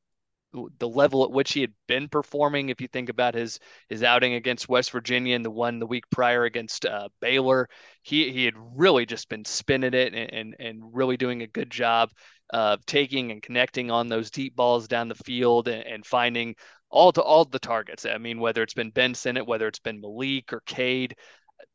[0.78, 2.68] the level at which he had been performing.
[2.68, 6.04] If you think about his his outing against West Virginia and the one the week
[6.11, 7.68] prior against uh, Baylor,
[8.02, 11.70] he he had really just been spinning it and, and and really doing a good
[11.70, 12.11] job
[12.50, 16.54] of taking and connecting on those deep balls down the field and, and finding
[16.90, 18.06] all to all the targets.
[18.06, 21.14] I mean, whether it's been Ben Sinnott, whether it's been Malik or Cade,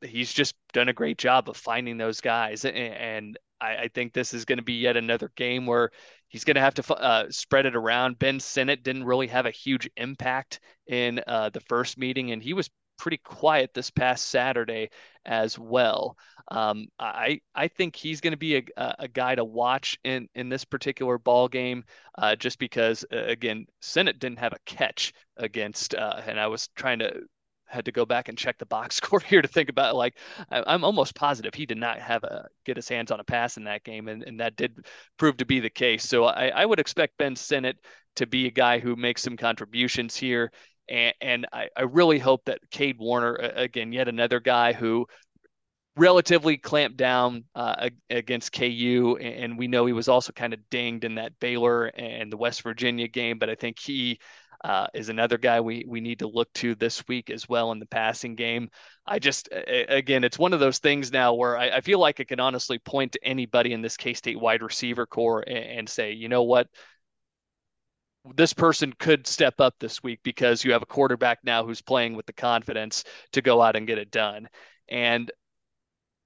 [0.01, 2.65] he's just done a great job of finding those guys.
[2.65, 5.91] And, and I, think this is going to be yet another game where
[6.33, 8.19] he's going to have to uh, spread it around.
[8.19, 12.53] Ben Sinnott didn't really have a huge impact in uh, the first meeting, and he
[12.53, 14.89] was pretty quiet this past Saturday
[15.25, 16.17] as well.
[16.49, 18.63] Um, I I think he's going to be a,
[18.99, 21.85] a guy to watch in in this particular ball game,
[22.17, 26.67] uh, just because uh, again Sinnott didn't have a catch against, uh, and I was
[26.75, 27.21] trying to
[27.73, 30.17] had to go back and check the box score here to think about like
[30.49, 33.57] I, am almost positive he did not have a get his hands on a pass
[33.57, 34.85] in that game and, and that did
[35.17, 37.77] prove to be the case so I, I would expect Ben Sinnott
[38.15, 40.51] to be a guy who makes some contributions here
[40.89, 45.07] and, and I, I really hope that Cade Warner again yet another guy who
[45.95, 51.03] relatively clamped down uh, against KU, and we know he was also kind of dinged
[51.03, 53.37] in that Baylor and the West Virginia game.
[53.37, 54.19] But I think he
[54.63, 57.79] uh, is another guy we we need to look to this week as well in
[57.79, 58.69] the passing game.
[59.05, 62.23] I just again, it's one of those things now where I, I feel like I
[62.23, 66.13] can honestly point to anybody in this K State wide receiver corps and, and say,
[66.13, 66.67] you know what,
[68.35, 72.15] this person could step up this week because you have a quarterback now who's playing
[72.15, 73.03] with the confidence
[73.33, 74.47] to go out and get it done.
[74.87, 75.29] And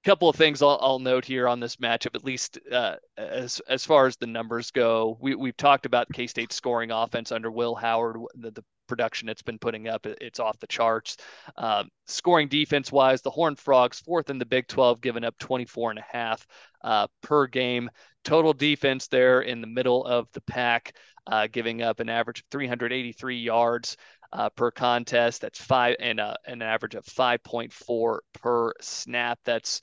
[0.08, 3.84] couple of things I'll, I'll, note here on this matchup, at least uh, as as
[3.84, 5.18] far as the numbers go.
[5.20, 9.42] We we've talked about K State scoring offense under Will Howard, the, the production it's
[9.42, 11.18] been putting up, it's off the charts.
[11.58, 15.90] Um, scoring defense wise, the Horned Frogs fourth in the Big 12, giving up 24
[15.90, 16.46] and a half
[16.82, 17.90] uh, per game.
[18.24, 20.96] Total defense there in the middle of the pack,
[21.26, 23.98] uh, giving up an average of 383 yards
[24.32, 25.40] uh, per contest.
[25.40, 29.38] That's five and uh, an average of 5.4 per snap.
[29.44, 29.80] That's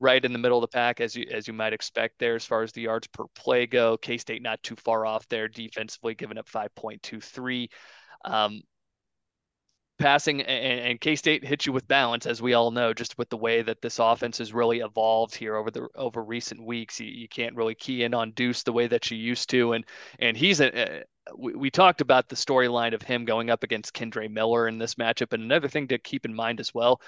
[0.00, 2.44] right in the middle of the pack as you as you might expect there as
[2.44, 3.96] far as the yards per play go.
[3.96, 7.68] K State not too far off there defensively, giving up 5.23.
[8.24, 8.62] Um,
[10.02, 13.36] passing and, and K-State hits you with balance, as we all know, just with the
[13.36, 17.00] way that this offense has really evolved here over the over recent weeks.
[17.00, 19.84] You, you can't really key in on Deuce the way that you used to, and
[20.18, 21.04] and he's a,
[21.36, 24.96] we, we talked about the storyline of him going up against Kendre Miller in this
[24.96, 27.00] matchup, and another thing to keep in mind as well.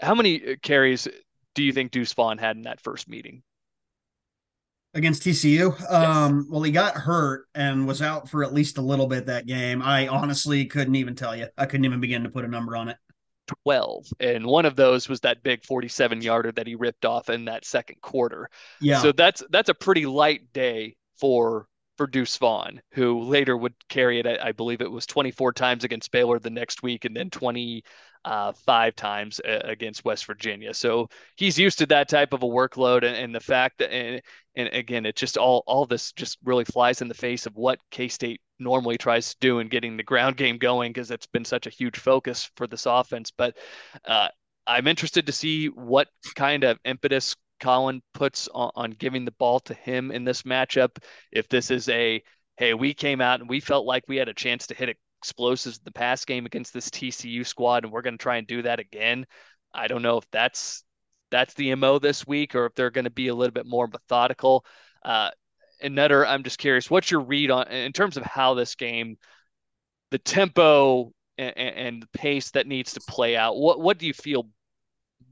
[0.00, 1.08] How many uh, carries
[1.54, 3.42] do you think Deuce Vaughn had in that first meeting?
[4.94, 5.90] against TCU.
[5.90, 9.46] Um, well, he got hurt and was out for at least a little bit that
[9.46, 9.82] game.
[9.82, 11.46] I honestly couldn't even tell you.
[11.56, 12.96] I couldn't even begin to put a number on it.
[13.64, 17.46] 12 and one of those was that big 47 yarder that he ripped off in
[17.46, 18.48] that second quarter
[18.80, 21.66] yeah so that's that's a pretty light day for
[21.96, 24.26] for Deuce Vaughn, who later would carry it.
[24.26, 27.84] I, believe it was 24 times against Baylor the next week, and then 25
[28.24, 30.74] uh, times uh, against West Virginia.
[30.74, 34.22] So he's used to that type of a workload, and, and the fact that, and,
[34.56, 37.78] and again, it just all all this just really flies in the face of what
[37.90, 41.44] K State normally tries to do in getting the ground game going because it's been
[41.44, 43.32] such a huge focus for this offense.
[43.36, 43.56] But
[44.06, 44.28] uh,
[44.66, 49.60] I'm interested to see what kind of impetus Collin puts on, on giving the ball
[49.60, 50.98] to him in this matchup.
[51.30, 52.22] If this is a,
[52.56, 55.78] hey, we came out and we felt like we had a chance to hit explosives
[55.78, 58.62] in the pass game against this TCU squad, and we're going to try and do
[58.62, 59.24] that again.
[59.72, 60.84] I don't know if that's
[61.30, 63.86] that's the mo this week, or if they're going to be a little bit more
[63.86, 64.66] methodical.
[65.04, 65.30] Uh,
[65.80, 69.16] and Nutter, I'm just curious, what's your read on in terms of how this game,
[70.10, 73.56] the tempo and, and the pace that needs to play out?
[73.56, 74.48] What what do you feel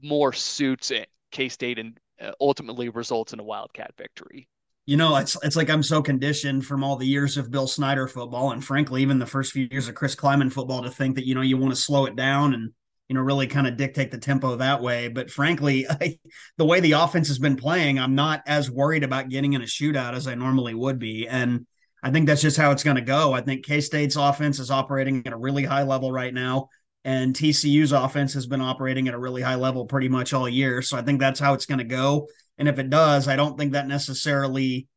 [0.01, 0.91] more suits
[1.31, 4.47] K State and Uh, ultimately results in a Wildcat victory.
[4.85, 8.07] You know, it's it's like I'm so conditioned from all the years of Bill Snyder
[8.07, 11.25] football, and frankly, even the first few years of Chris Klieman football, to think that
[11.25, 12.71] you know you want to slow it down and
[13.07, 15.07] you know really kind of dictate the tempo that way.
[15.07, 16.19] But frankly, I,
[16.57, 19.65] the way the offense has been playing, I'm not as worried about getting in a
[19.65, 21.65] shootout as I normally would be, and
[22.03, 23.33] I think that's just how it's going to go.
[23.33, 26.69] I think K State's offense is operating at a really high level right now
[27.03, 30.81] and TCU's offense has been operating at a really high level pretty much all year.
[30.81, 32.27] So I think that's how it's going to go.
[32.57, 34.87] And if it does, I don't think that necessarily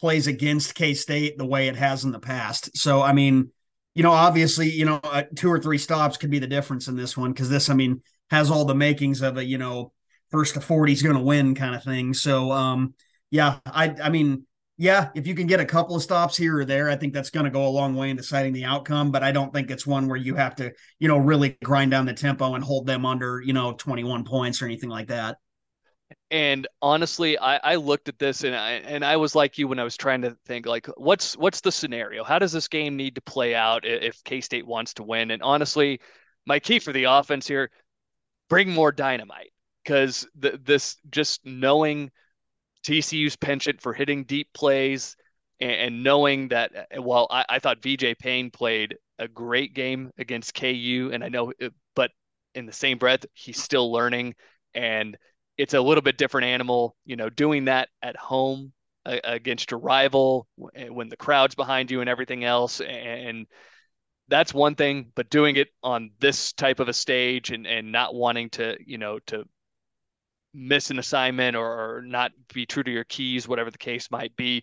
[0.00, 2.76] plays against K State the way it has in the past.
[2.76, 3.50] So, I mean,
[3.94, 6.96] you know, obviously, you know, uh, two or three stops could be the difference in
[6.96, 9.92] this one because this, I mean, has all the makings of a, you know,
[10.30, 12.14] first to 40 is going to win kind of thing.
[12.14, 12.94] So, um,
[13.30, 14.46] yeah, I, I mean,
[14.80, 17.30] yeah, if you can get a couple of stops here or there, I think that's
[17.30, 19.10] going to go a long way in deciding the outcome.
[19.10, 22.06] But I don't think it's one where you have to, you know, really grind down
[22.06, 25.38] the tempo and hold them under, you know, 21 points or anything like that.
[26.30, 29.80] And honestly, I, I looked at this and I and I was like you when
[29.80, 32.22] I was trying to think like what's what's the scenario?
[32.22, 35.32] How does this game need to play out if K State wants to win?
[35.32, 36.00] And honestly,
[36.46, 37.70] my key for the offense here,
[38.48, 39.52] bring more dynamite
[39.82, 42.10] because this just knowing
[42.84, 45.16] TCU's penchant for hitting deep plays
[45.60, 50.10] and, and knowing that, uh, while I, I, thought VJ Payne played a great game
[50.18, 52.10] against KU, and I know, uh, but
[52.54, 54.34] in the same breath, he's still learning
[54.74, 55.16] and
[55.56, 58.72] it's a little bit different animal, you know, doing that at home
[59.04, 62.80] uh, against your rival when the crowd's behind you and everything else.
[62.80, 63.46] And
[64.28, 68.14] that's one thing, but doing it on this type of a stage and, and not
[68.14, 69.44] wanting to, you know, to
[70.54, 71.66] miss an assignment or,
[71.98, 74.62] or not be true to your keys, whatever the case might be,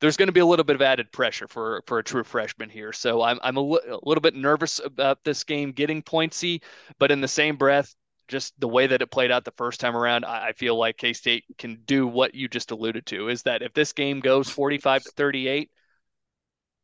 [0.00, 2.68] there's going to be a little bit of added pressure for for a true freshman
[2.68, 2.92] here.
[2.92, 6.62] So I'm I'm a, li- a little bit nervous about this game getting pointsy,
[6.98, 7.94] but in the same breath,
[8.28, 10.96] just the way that it played out the first time around, I, I feel like
[10.96, 13.28] K State can do what you just alluded to.
[13.28, 15.70] Is that if this game goes 45 to 38,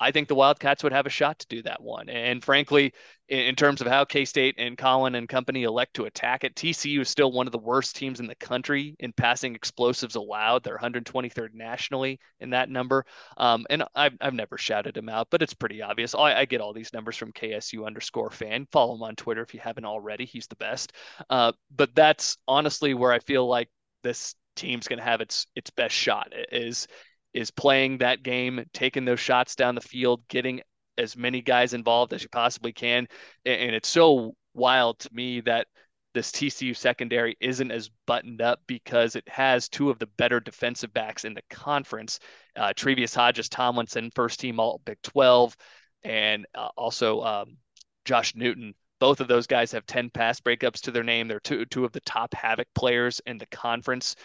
[0.00, 2.08] I think the Wildcats would have a shot to do that one.
[2.08, 2.94] And frankly,
[3.28, 7.00] in, terms of how K State and Collin and company elect to attack it, TCU
[7.00, 10.64] is still one of the worst teams in the country in passing explosives allowed.
[10.64, 13.04] They're 123rd nationally in that number.
[13.36, 16.14] Um, and I've, I've never shouted them out, but it's pretty obvious.
[16.14, 18.66] I, I, get all these numbers from KSU underscore fan.
[18.72, 20.24] Follow him on Twitter if you haven't already.
[20.24, 20.92] He's the best.
[21.28, 23.68] Uh, but that's honestly where I feel like
[24.02, 26.86] this team's going to have its its best shot is
[27.32, 30.60] is playing that game, taking those shots down the field, getting
[30.98, 33.06] as many guys involved as you possibly can.
[33.44, 35.66] And it's so wild to me that
[36.12, 40.92] this TCU secondary isn't as buttoned up because it has two of the better defensive
[40.92, 42.18] backs in the conference.
[42.56, 45.56] Uh, Tre'Vius Hodges Tomlinson, first team All Big 12,
[46.02, 47.56] and uh, also um,
[48.04, 48.74] Josh Newton.
[48.98, 51.28] Both of those guys have 10 pass breakups to their name.
[51.28, 54.16] They're two, two of the top havoc players in the conference.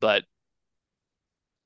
[0.00, 0.24] But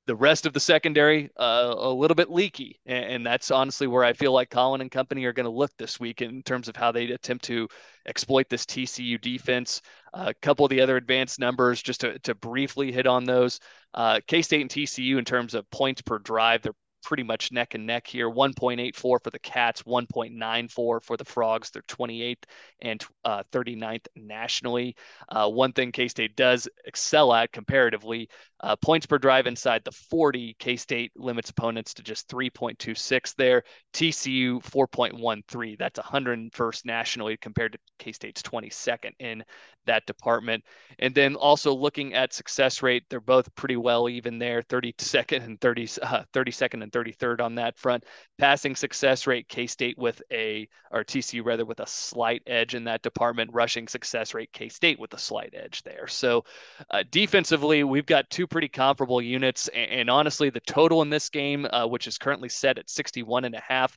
[0.07, 2.81] the rest of the secondary uh, a little bit leaky.
[2.87, 5.71] And, and, that's honestly where i feel like collin and company are going to look
[5.77, 7.69] this week in terms of how they attempt to
[8.07, 9.83] exploit this tcu defense.
[10.15, 13.61] Uh, a couple of the other advanced numbers just to, to briefly hit on those.
[13.95, 17.87] Uh, k-state and tcu in terms of points per drive they're pretty much neck and
[17.87, 21.71] neck here 1.84 for the Cats, 1.94 for the Frogs.
[21.71, 22.45] They're 28th
[22.83, 24.97] and uh, 39th nationally.
[25.29, 28.29] Uh, one thing K State does excel at comparatively
[28.63, 30.57] uh, points per drive inside the 40.
[30.59, 33.63] K State limits opponents to just 3.26 there.
[33.93, 35.79] TCU 4.13.
[35.79, 39.43] That's 101st nationally compared to K State's 22nd in
[39.87, 40.65] that department.
[40.99, 45.61] And then also looking at success rate, they're both pretty well even there 32nd and
[45.61, 48.05] 30, uh, 32nd and 33rd on that front.
[48.39, 52.85] Passing success rate, K State with a, or TCU rather, with a slight edge in
[52.85, 53.53] that department.
[53.53, 56.07] Rushing success rate, K State with a slight edge there.
[56.07, 56.45] So
[56.91, 59.69] uh, defensively, we've got two pretty comparable units.
[59.69, 63.45] And, and honestly, the total in this game, uh, which is currently set at 61
[63.45, 63.97] and a half,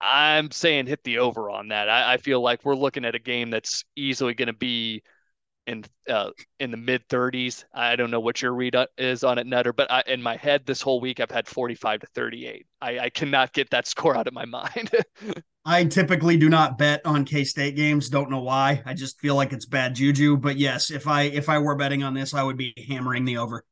[0.00, 1.88] I'm saying hit the over on that.
[1.88, 5.02] I, I feel like we're looking at a game that's easily going to be
[5.68, 7.64] in uh, in the mid 30s.
[7.74, 10.64] I don't know what your read is on it, Nutter, but I, in my head
[10.64, 12.66] this whole week I've had 45 to 38.
[12.80, 14.90] I, I cannot get that score out of my mind.
[15.64, 18.08] I typically do not bet on K State games.
[18.08, 18.82] Don't know why.
[18.86, 20.38] I just feel like it's bad juju.
[20.38, 23.36] But yes, if I if I were betting on this, I would be hammering the
[23.36, 23.64] over.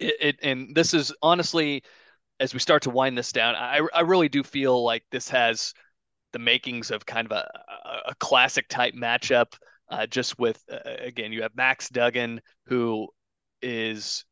[0.00, 1.82] It, it and this is honestly
[2.40, 5.74] as we start to wind this down, I, I really do feel like this has
[6.32, 7.46] the makings of kind of a,
[8.06, 9.52] a classic type matchup.
[9.92, 13.08] Uh, just with uh, again, you have Max Duggan, who
[13.60, 14.24] is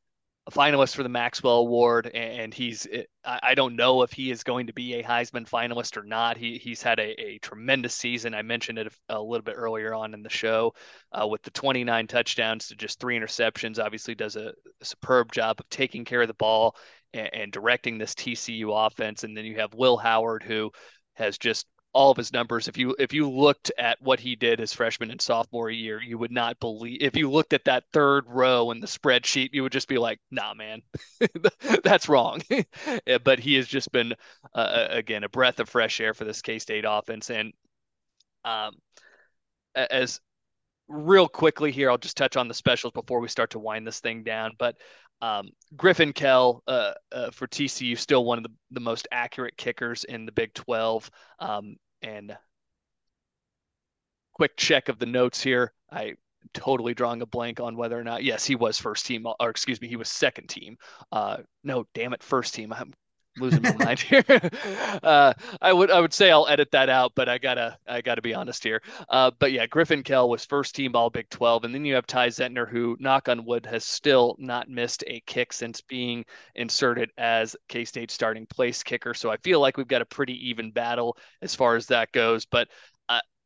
[0.47, 2.89] a finalist for the Maxwell Award, and he's
[3.25, 6.39] I don't know if he is going to be a Heisman finalist or not.
[6.39, 8.35] He he's had a, a tremendous season.
[8.35, 10.73] I mentioned it a, a, little bit earlier on in the show
[11.13, 13.79] uh, with the 29 touchdowns to just three interceptions.
[13.79, 16.75] Obviously, does a, a superb job of taking care of the ball
[17.13, 19.25] and, and directing this TCU offense.
[19.25, 20.73] And then you have Will Howard, who
[21.15, 22.69] has just all of his numbers.
[22.69, 26.19] If you if you looked at what he did his freshman and sophomore year, you
[26.19, 26.99] would not believe.
[27.03, 30.21] If you looked at that third row in the spreadsheet, you would just be like,
[30.31, 30.83] "Nah, man,
[31.85, 32.43] that's wrong."
[33.25, 34.15] but he has just been
[34.55, 37.31] uh, again a breath of fresh air for this K State offense.
[37.31, 37.53] And
[38.45, 38.77] um,
[39.75, 40.21] as
[40.91, 44.01] real quickly here, I'll just touch on the specials before we start to wind this
[44.01, 44.53] thing down.
[44.59, 44.77] But
[45.23, 50.05] um, Griffin Kell uh, uh, for TCU, still one of the, the most accurate kickers
[50.05, 51.11] in the Big 12.
[51.39, 52.37] Um, and
[54.35, 55.73] quick check of the notes here.
[55.93, 56.15] I
[56.55, 59.81] totally drawing a blank on whether or not yes he was first team or excuse
[59.81, 60.77] me he was second team
[61.13, 62.93] uh no damn it first team i'm
[63.39, 64.25] losing my mind here.
[65.03, 68.23] Uh, I would I would say I'll edit that out, but I gotta I gotta
[68.23, 68.83] be honest here.
[69.09, 72.07] Uh, but yeah, Griffin Kell was first team All Big 12, and then you have
[72.07, 76.25] Ty Zentner, who knock on wood has still not missed a kick since being
[76.55, 79.15] inserted as K State starting place kicker.
[79.15, 82.45] So I feel like we've got a pretty even battle as far as that goes.
[82.47, 82.69] But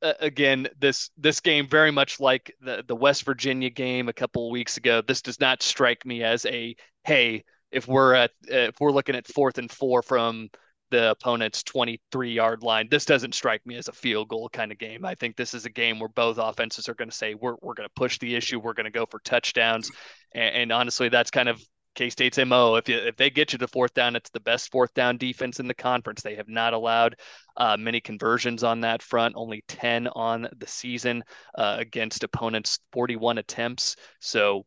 [0.05, 4.51] uh, again, this this game very much like the the West Virginia game a couple
[4.51, 5.01] weeks ago.
[5.01, 7.45] This does not strike me as a hey
[7.75, 10.49] if we're at if we're looking at fourth and four from
[10.91, 12.87] the opponent's 23 yard line.
[12.89, 15.05] This doesn't strike me as a field goal kind of game.
[15.05, 17.75] I think this is a game where both offenses are going to say, we're, we're
[17.75, 18.61] going to push the issue.
[18.61, 19.91] We're going to go for touchdowns.
[20.33, 21.61] And, and, honestly, that's kind of
[21.95, 22.77] K State's MO.
[22.77, 25.59] If, you, if they get you to fourth down, it's the best fourth down defense
[25.59, 26.23] in the conference.
[26.23, 27.17] They have not allowed
[27.57, 31.25] uh, many conversions on that front, only 10 on the season
[31.57, 33.97] uh, against opponents' 41 attempts.
[34.21, 34.65] So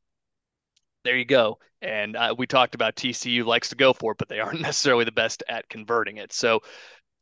[1.08, 1.58] there you go.
[1.82, 5.05] And uh, we talked about TCU likes to go for it, but they aren't necessarily
[5.05, 6.34] the best at converting it.
[6.34, 6.60] So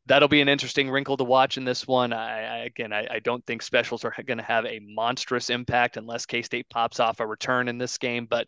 [0.07, 2.11] that'll be an interesting wrinkle to watch in this one.
[2.11, 5.97] I, I again, I, I, don't think specials are going to have a monstrous impact
[5.97, 8.25] unless K State pops off a return in this game.
[8.27, 8.47] But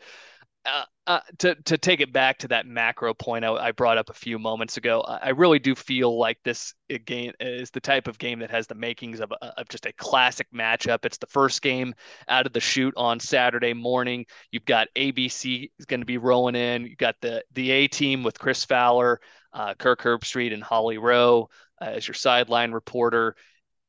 [0.66, 4.10] uh, uh, to to take it back to that macro point I, I, brought up
[4.10, 6.74] a few moments ago, I really do feel like this
[7.06, 10.48] game is the type of game that has the makings of, of just a classic
[10.54, 11.06] matchup.
[11.06, 11.96] It's the first game
[12.28, 14.26] out of the chute on Saturday morning.
[14.52, 16.86] You've got ABC is going to be rolling in.
[16.86, 19.22] You've got the the A team with Chris Fowler,
[19.54, 21.48] uh, Kirk Herbstreit, and Holly Rowe
[21.82, 23.38] uh, as your sideline reporter,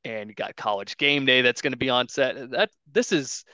[0.04, 2.52] and you got College Game Day that's going to be on set.
[2.52, 3.44] That this is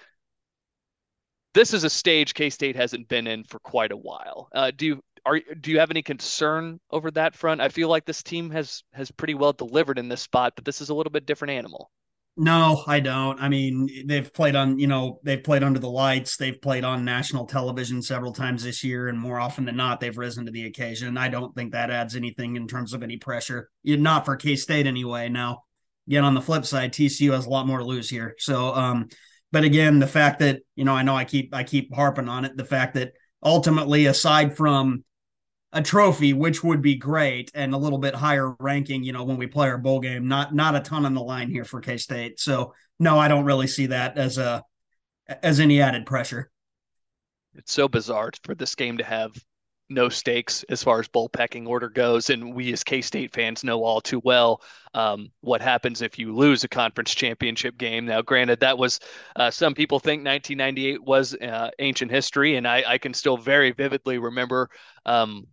[1.55, 4.49] this is a stage K State hasn't been in for quite a while.
[4.55, 7.61] Uh, do you are do you have any concern over that front?
[7.61, 10.81] I feel like this team has has pretty well delivered in this spot, but this
[10.81, 11.91] is a little bit different animal.
[12.37, 13.41] No, I don't.
[13.41, 16.37] I mean, they've played on, you know, they've played under the lights.
[16.37, 20.19] They've played on national television several times this year, and more often than not, they've
[20.19, 21.17] risen to the occasion.
[21.17, 23.71] I don't think that adds anything in terms of any pressure.
[23.85, 25.29] Not for K State anyway.
[25.29, 25.63] Now,
[26.09, 28.35] again, on the flip side, TCU has a lot more to lose here.
[28.39, 29.09] So, um,
[29.55, 32.45] but again, the fact that you know, I know I keep I keep harping on
[32.45, 32.57] it.
[32.57, 35.05] The fact that ultimately, aside from
[35.73, 39.37] a trophy, which would be great, and a little bit higher ranking, you know, when
[39.37, 41.99] we play our bowl game, not not a ton on the line here for K
[41.99, 42.41] State.
[42.41, 44.65] So no, I don't really see that as a
[45.29, 46.51] as any added pressure.
[47.55, 49.31] It's so bizarre for this game to have
[49.89, 52.31] no stakes as far as bowl pecking order goes.
[52.31, 54.63] And we as K State fans know all too well
[54.95, 58.07] um, what happens if you lose a conference championship game.
[58.07, 59.01] Now, granted, that was
[59.37, 63.73] uh, some people think 1998 was uh, ancient history, and I, I, can still very
[63.73, 64.71] vividly remember.
[65.05, 65.49] Um,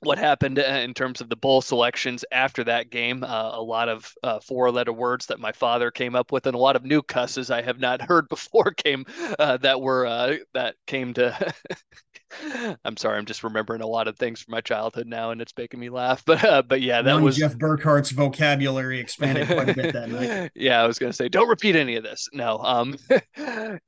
[0.00, 3.24] what happened uh, in terms of the bowl selections after that game.
[3.24, 6.54] Uh, a lot of uh, four letter words that my father came up with, and
[6.54, 9.04] a lot of new cusses I have not heard before came
[9.38, 11.54] uh, that were that came to
[12.84, 15.52] I'm sorry, I'm just remembering a lot of things from my childhood now, and it's
[15.56, 16.24] making me laugh.
[16.28, 20.10] But uh, but yeah, that Young was Jeff Burkhart's vocabulary expanded quite a bit that
[20.10, 20.50] night.
[20.54, 22.28] yeah, I was gonna say, don't repeat any of this.
[22.32, 22.96] No, um,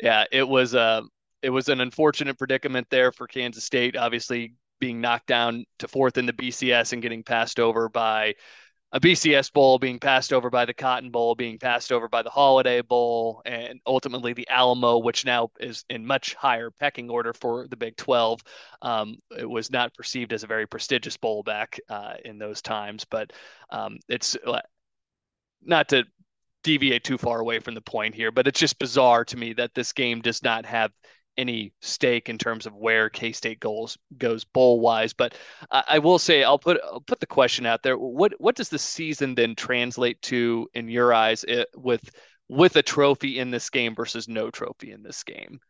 [0.02, 1.02] yeah, it was uh,
[1.42, 3.96] it was an unfortunate predicament there for Kansas State.
[3.96, 8.34] Obviously, being knocked down to fourth in the BCS and getting passed over by
[8.92, 12.30] a BCS Bowl being passed over by the Cotton Bowl, being passed over by the
[12.30, 17.68] Holiday Bowl, and ultimately the Alamo, which now is in much higher pecking order for
[17.68, 18.40] the Big 12.
[18.82, 23.04] Um, it was not perceived as a very prestigious bowl back uh, in those times,
[23.04, 23.32] but
[23.70, 24.60] um, it's uh,
[25.62, 26.04] not to
[26.64, 29.74] deviate too far away from the point here, but it's just bizarre to me that
[29.74, 30.90] this game does not have
[31.36, 35.12] any stake in terms of where K State goes goes bowl wise.
[35.12, 35.34] But
[35.70, 37.96] I, I, will say I'll put I'll put the question out there.
[37.96, 42.10] What what does the season then translate to in your eyes it, with
[42.48, 45.60] with a trophy in this game versus no trophy in this game?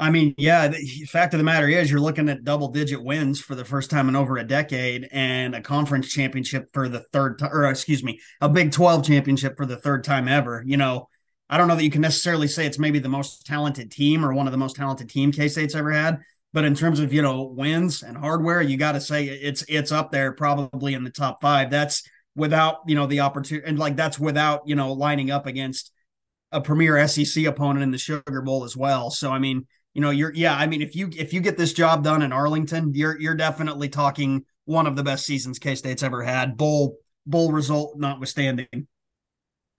[0.00, 3.40] I mean, yeah, the fact of the matter is you're looking at double digit wins
[3.40, 7.40] for the first time in over a decade and a conference championship for the third
[7.40, 10.62] time, or excuse me, a Big 12 championship for the third time ever.
[10.64, 11.08] You know,
[11.50, 14.34] I don't know that you can necessarily say it's maybe the most talented team or
[14.34, 16.20] one of the most talented team K State's ever had,
[16.52, 19.92] but in terms of you know wins and hardware, you got to say it's it's
[19.92, 21.70] up there probably in the top five.
[21.70, 22.02] That's
[22.34, 25.92] without you know the opportunity and like that's without you know lining up against
[26.52, 29.10] a premier SEC opponent in the Sugar Bowl as well.
[29.10, 31.72] So I mean, you know, you're yeah, I mean if you if you get this
[31.72, 36.02] job done in Arlington, you're you're definitely talking one of the best seasons K State's
[36.02, 36.56] ever had.
[36.56, 36.96] Bowl
[37.26, 38.86] bowl result notwithstanding.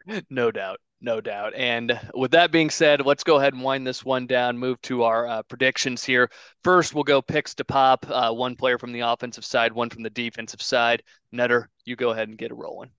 [0.32, 0.80] No doubt.
[1.02, 1.54] No doubt.
[1.56, 5.04] And with that being said, let's go ahead and wind this one down, move to
[5.04, 6.30] our uh, predictions here.
[6.64, 10.04] First, we'll go picks to pop, uh, one player from the offensive side, one from
[10.04, 11.04] the defensive side.
[11.34, 12.90] Netter, you go ahead and get it rolling.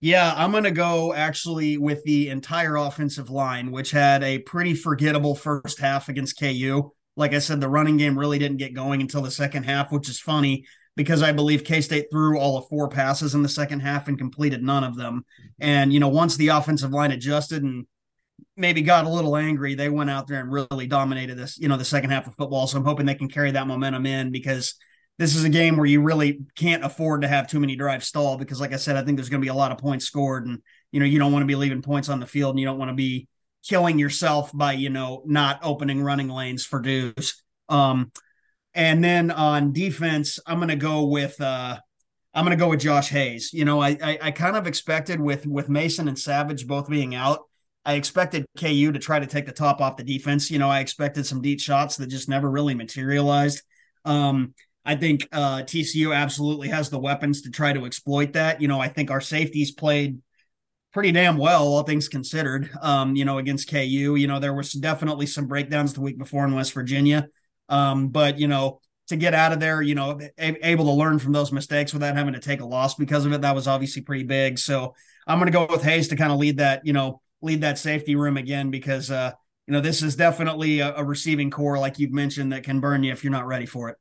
[0.00, 4.74] Yeah, I'm going to go actually with the entire offensive line, which had a pretty
[4.74, 6.92] forgettable first half against KU.
[7.16, 10.08] Like I said, the running game really didn't get going until the second half, which
[10.08, 10.64] is funny
[10.96, 14.18] because I believe K State threw all of four passes in the second half and
[14.18, 15.24] completed none of them.
[15.58, 17.86] And, you know, once the offensive line adjusted and
[18.56, 21.76] maybe got a little angry, they went out there and really dominated this, you know,
[21.76, 22.66] the second half of football.
[22.66, 24.74] So I'm hoping they can carry that momentum in because
[25.20, 28.38] this is a game where you really can't afford to have too many drives stall
[28.38, 30.46] because, like I said, I think there's going to be a lot of points scored,
[30.46, 30.62] and
[30.92, 32.78] you know you don't want to be leaving points on the field, and you don't
[32.78, 33.28] want to be
[33.62, 37.42] killing yourself by you know not opening running lanes for Deuce.
[37.68, 38.12] Um,
[38.74, 41.78] and then on defense, I'm going to go with uh,
[42.34, 43.52] I'm going to go with Josh Hayes.
[43.52, 47.14] You know, I, I I kind of expected with with Mason and Savage both being
[47.14, 47.40] out.
[47.84, 50.50] I expected KU to try to take the top off the defense.
[50.50, 53.62] You know, I expected some deep shots that just never really materialized.
[54.04, 54.54] Um,
[54.84, 58.60] I think uh, TCU absolutely has the weapons to try to exploit that.
[58.60, 60.20] You know, I think our safeties played
[60.92, 62.70] pretty damn well, all things considered.
[62.80, 66.44] Um, you know, against KU, you know, there was definitely some breakdowns the week before
[66.44, 67.28] in West Virginia,
[67.70, 71.18] um, but you know, to get out of there, you know, a- able to learn
[71.18, 74.02] from those mistakes without having to take a loss because of it, that was obviously
[74.02, 74.58] pretty big.
[74.58, 74.94] So
[75.26, 77.78] I'm going to go with Hayes to kind of lead that, you know, lead that
[77.78, 79.32] safety room again because, uh,
[79.66, 83.02] you know, this is definitely a, a receiving corps, like you've mentioned, that can burn
[83.02, 83.96] you if you're not ready for it.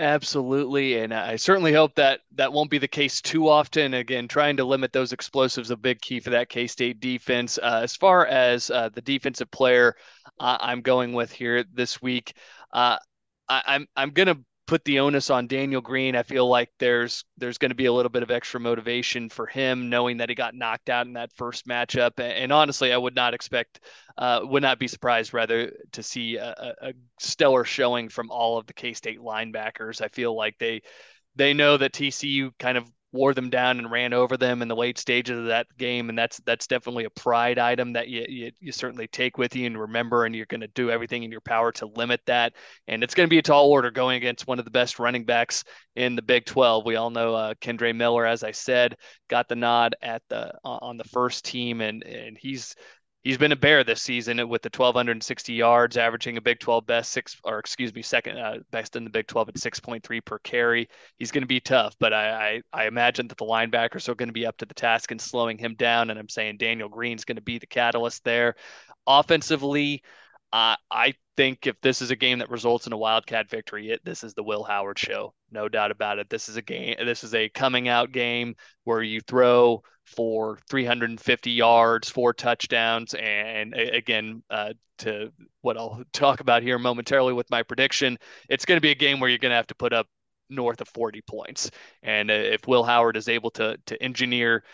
[0.00, 3.94] Absolutely, and I certainly hope that that won't be the case too often.
[3.94, 7.58] Again, trying to limit those explosives a big key for that K State defense.
[7.58, 9.96] Uh, as far as uh, the defensive player
[10.40, 12.34] I'm going with here this week,
[12.72, 12.98] uh,
[13.48, 14.36] I, I'm I'm gonna
[14.68, 16.14] put the onus on Daniel Green.
[16.14, 19.46] I feel like there's there's going to be a little bit of extra motivation for
[19.46, 22.12] him, knowing that he got knocked out in that first matchup.
[22.18, 23.80] And, and honestly, I would not expect,
[24.18, 28.66] uh, would not be surprised rather to see a, a stellar showing from all of
[28.66, 30.02] the K State linebackers.
[30.02, 30.82] I feel like they
[31.34, 34.76] they know that TCU kind of wore them down and ran over them in the
[34.76, 38.52] late stages of that game, and that's that's definitely a pride item that you you,
[38.60, 41.40] you certainly take with you and remember, and you're going to do everything in your
[41.40, 42.54] power to limit that.
[42.86, 45.24] And it's going to be a tall order going against one of the best running
[45.24, 45.64] backs
[45.96, 46.84] in the Big 12.
[46.84, 48.96] We all know uh, Kendre Miller, as I said,
[49.28, 52.74] got the nod at the on the first team, and and he's
[53.24, 57.12] he's been a bear this season with the 1260 yards averaging a big 12 best
[57.12, 60.88] six or excuse me second uh, best in the big 12 at 6.3 per carry
[61.18, 64.28] he's going to be tough but I, I, I imagine that the linebackers are going
[64.28, 67.24] to be up to the task and slowing him down and i'm saying daniel green's
[67.24, 68.54] going to be the catalyst there
[69.06, 70.02] offensively
[70.50, 74.00] uh, I think if this is a game that results in a Wildcat victory, it,
[74.02, 76.30] this is the Will Howard show, no doubt about it.
[76.30, 76.96] This is a game.
[76.98, 78.54] This is a coming out game
[78.84, 86.40] where you throw for 350 yards, four touchdowns, and again, uh, to what I'll talk
[86.40, 89.50] about here momentarily with my prediction, it's going to be a game where you're going
[89.50, 90.06] to have to put up
[90.50, 91.70] north of 40 points.
[92.02, 94.64] And uh, if Will Howard is able to to engineer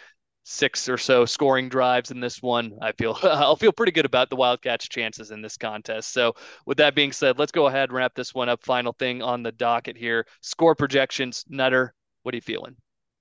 [0.45, 2.73] six or so scoring drives in this one.
[2.81, 6.13] I feel I'll feel pretty good about the Wildcats' chances in this contest.
[6.13, 6.35] So,
[6.67, 8.63] with that being said, let's go ahead and wrap this one up.
[8.65, 11.45] Final thing on the docket here: score projections.
[11.49, 12.77] Nutter, what are you feeling?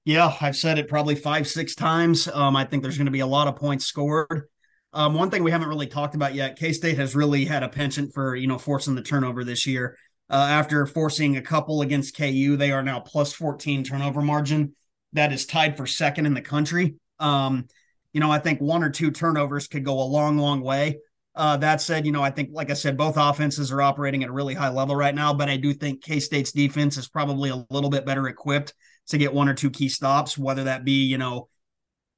[0.05, 2.27] Yeah, I've said it probably five, six times.
[2.27, 4.49] Um, I think there's going to be a lot of points scored.
[4.91, 7.69] Um, one thing we haven't really talked about yet: K State has really had a
[7.69, 9.97] penchant for you know forcing the turnover this year.
[10.29, 14.75] Uh, after forcing a couple against KU, they are now plus 14 turnover margin.
[15.13, 16.95] That is tied for second in the country.
[17.19, 17.67] Um,
[18.13, 20.99] you know, I think one or two turnovers could go a long, long way.
[21.35, 24.29] Uh, that said, you know, I think, like I said, both offenses are operating at
[24.29, 27.49] a really high level right now, but I do think K State's defense is probably
[27.49, 28.73] a little bit better equipped
[29.07, 31.49] to get one or two key stops, whether that be, you know,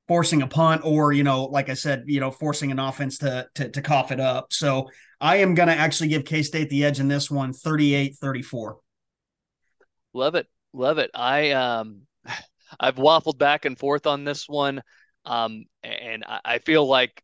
[0.08, 3.48] forcing a punt or, you know, like I said, you know, forcing an offense to,
[3.56, 4.54] to, to cough it up.
[4.54, 8.16] So I am going to actually give K State the edge in this one 38
[8.16, 8.78] 34.
[10.14, 10.48] Love it.
[10.74, 11.12] Love it.
[11.14, 12.02] I, um,
[12.80, 14.82] I've waffled back and forth on this one.
[15.26, 17.24] Um, and I, I, feel like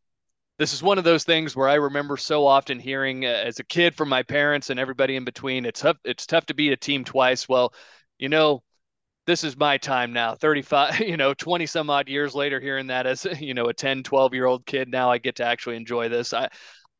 [0.57, 3.63] this is one of those things where I remember so often hearing uh, as a
[3.63, 6.77] kid from my parents and everybody in between, it's tough, it's tough to beat a
[6.77, 7.47] team twice.
[7.47, 7.75] Well,
[8.17, 8.63] you know,
[9.27, 13.05] this is my time now 35 you know 20 some odd years later hearing that
[13.05, 16.09] as you know a 10 12 year old kid now i get to actually enjoy
[16.09, 16.47] this i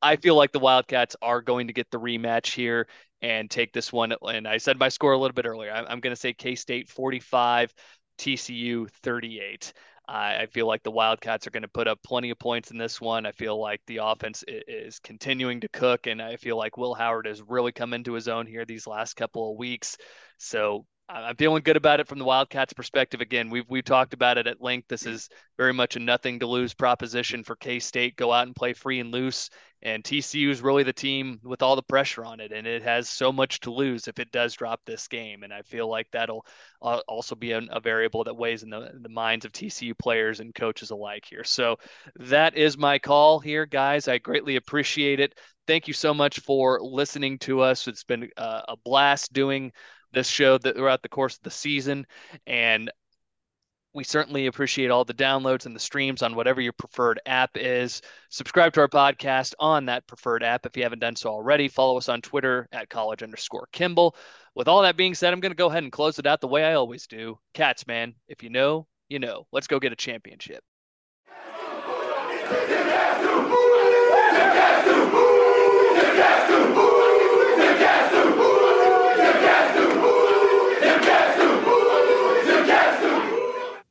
[0.01, 2.87] i feel like the wildcats are going to get the rematch here
[3.21, 5.99] and take this one and i said my score a little bit earlier i'm, I'm
[5.99, 7.73] going to say k-state 45
[8.21, 9.73] TCU 38.
[10.07, 12.99] I feel like the Wildcats are going to put up plenty of points in this
[12.99, 13.25] one.
[13.25, 17.27] I feel like the offense is continuing to cook, and I feel like Will Howard
[17.27, 19.97] has really come into his own here these last couple of weeks.
[20.37, 23.21] So I'm feeling good about it from the Wildcats' perspective.
[23.21, 24.87] Again, we've we've talked about it at length.
[24.87, 28.15] This is very much a nothing to lose proposition for K State.
[28.15, 29.49] Go out and play free and loose
[29.81, 33.09] And TCU is really the team with all the pressure on it, and it has
[33.09, 35.43] so much to lose if it does drop this game.
[35.43, 36.45] And I feel like that'll
[36.81, 40.55] uh, also be a, variable that weighs in the, the minds of TCU players and
[40.55, 41.43] coaches alike here.
[41.43, 41.77] So
[42.15, 44.07] that is my call here, guys.
[44.07, 45.37] I greatly appreciate it.
[45.67, 47.87] Thank you so much for listening to us.
[47.87, 49.71] It's been uh, a blast doing
[50.13, 52.05] this show that throughout the course of the season,
[52.45, 52.91] and
[53.93, 58.01] we certainly appreciate all the downloads and the streams on whatever your preferred app is.
[58.29, 61.67] Subscribe to our podcast on that preferred app if you haven't done so already.
[61.67, 64.15] Follow us on Twitter at college underscore Kimball.
[64.55, 66.47] With all that being said, I'm going to go ahead and close it out the
[66.47, 67.37] way I always do.
[67.53, 69.45] Cats, man, if you know, you know.
[69.51, 70.63] Let's go get a championship.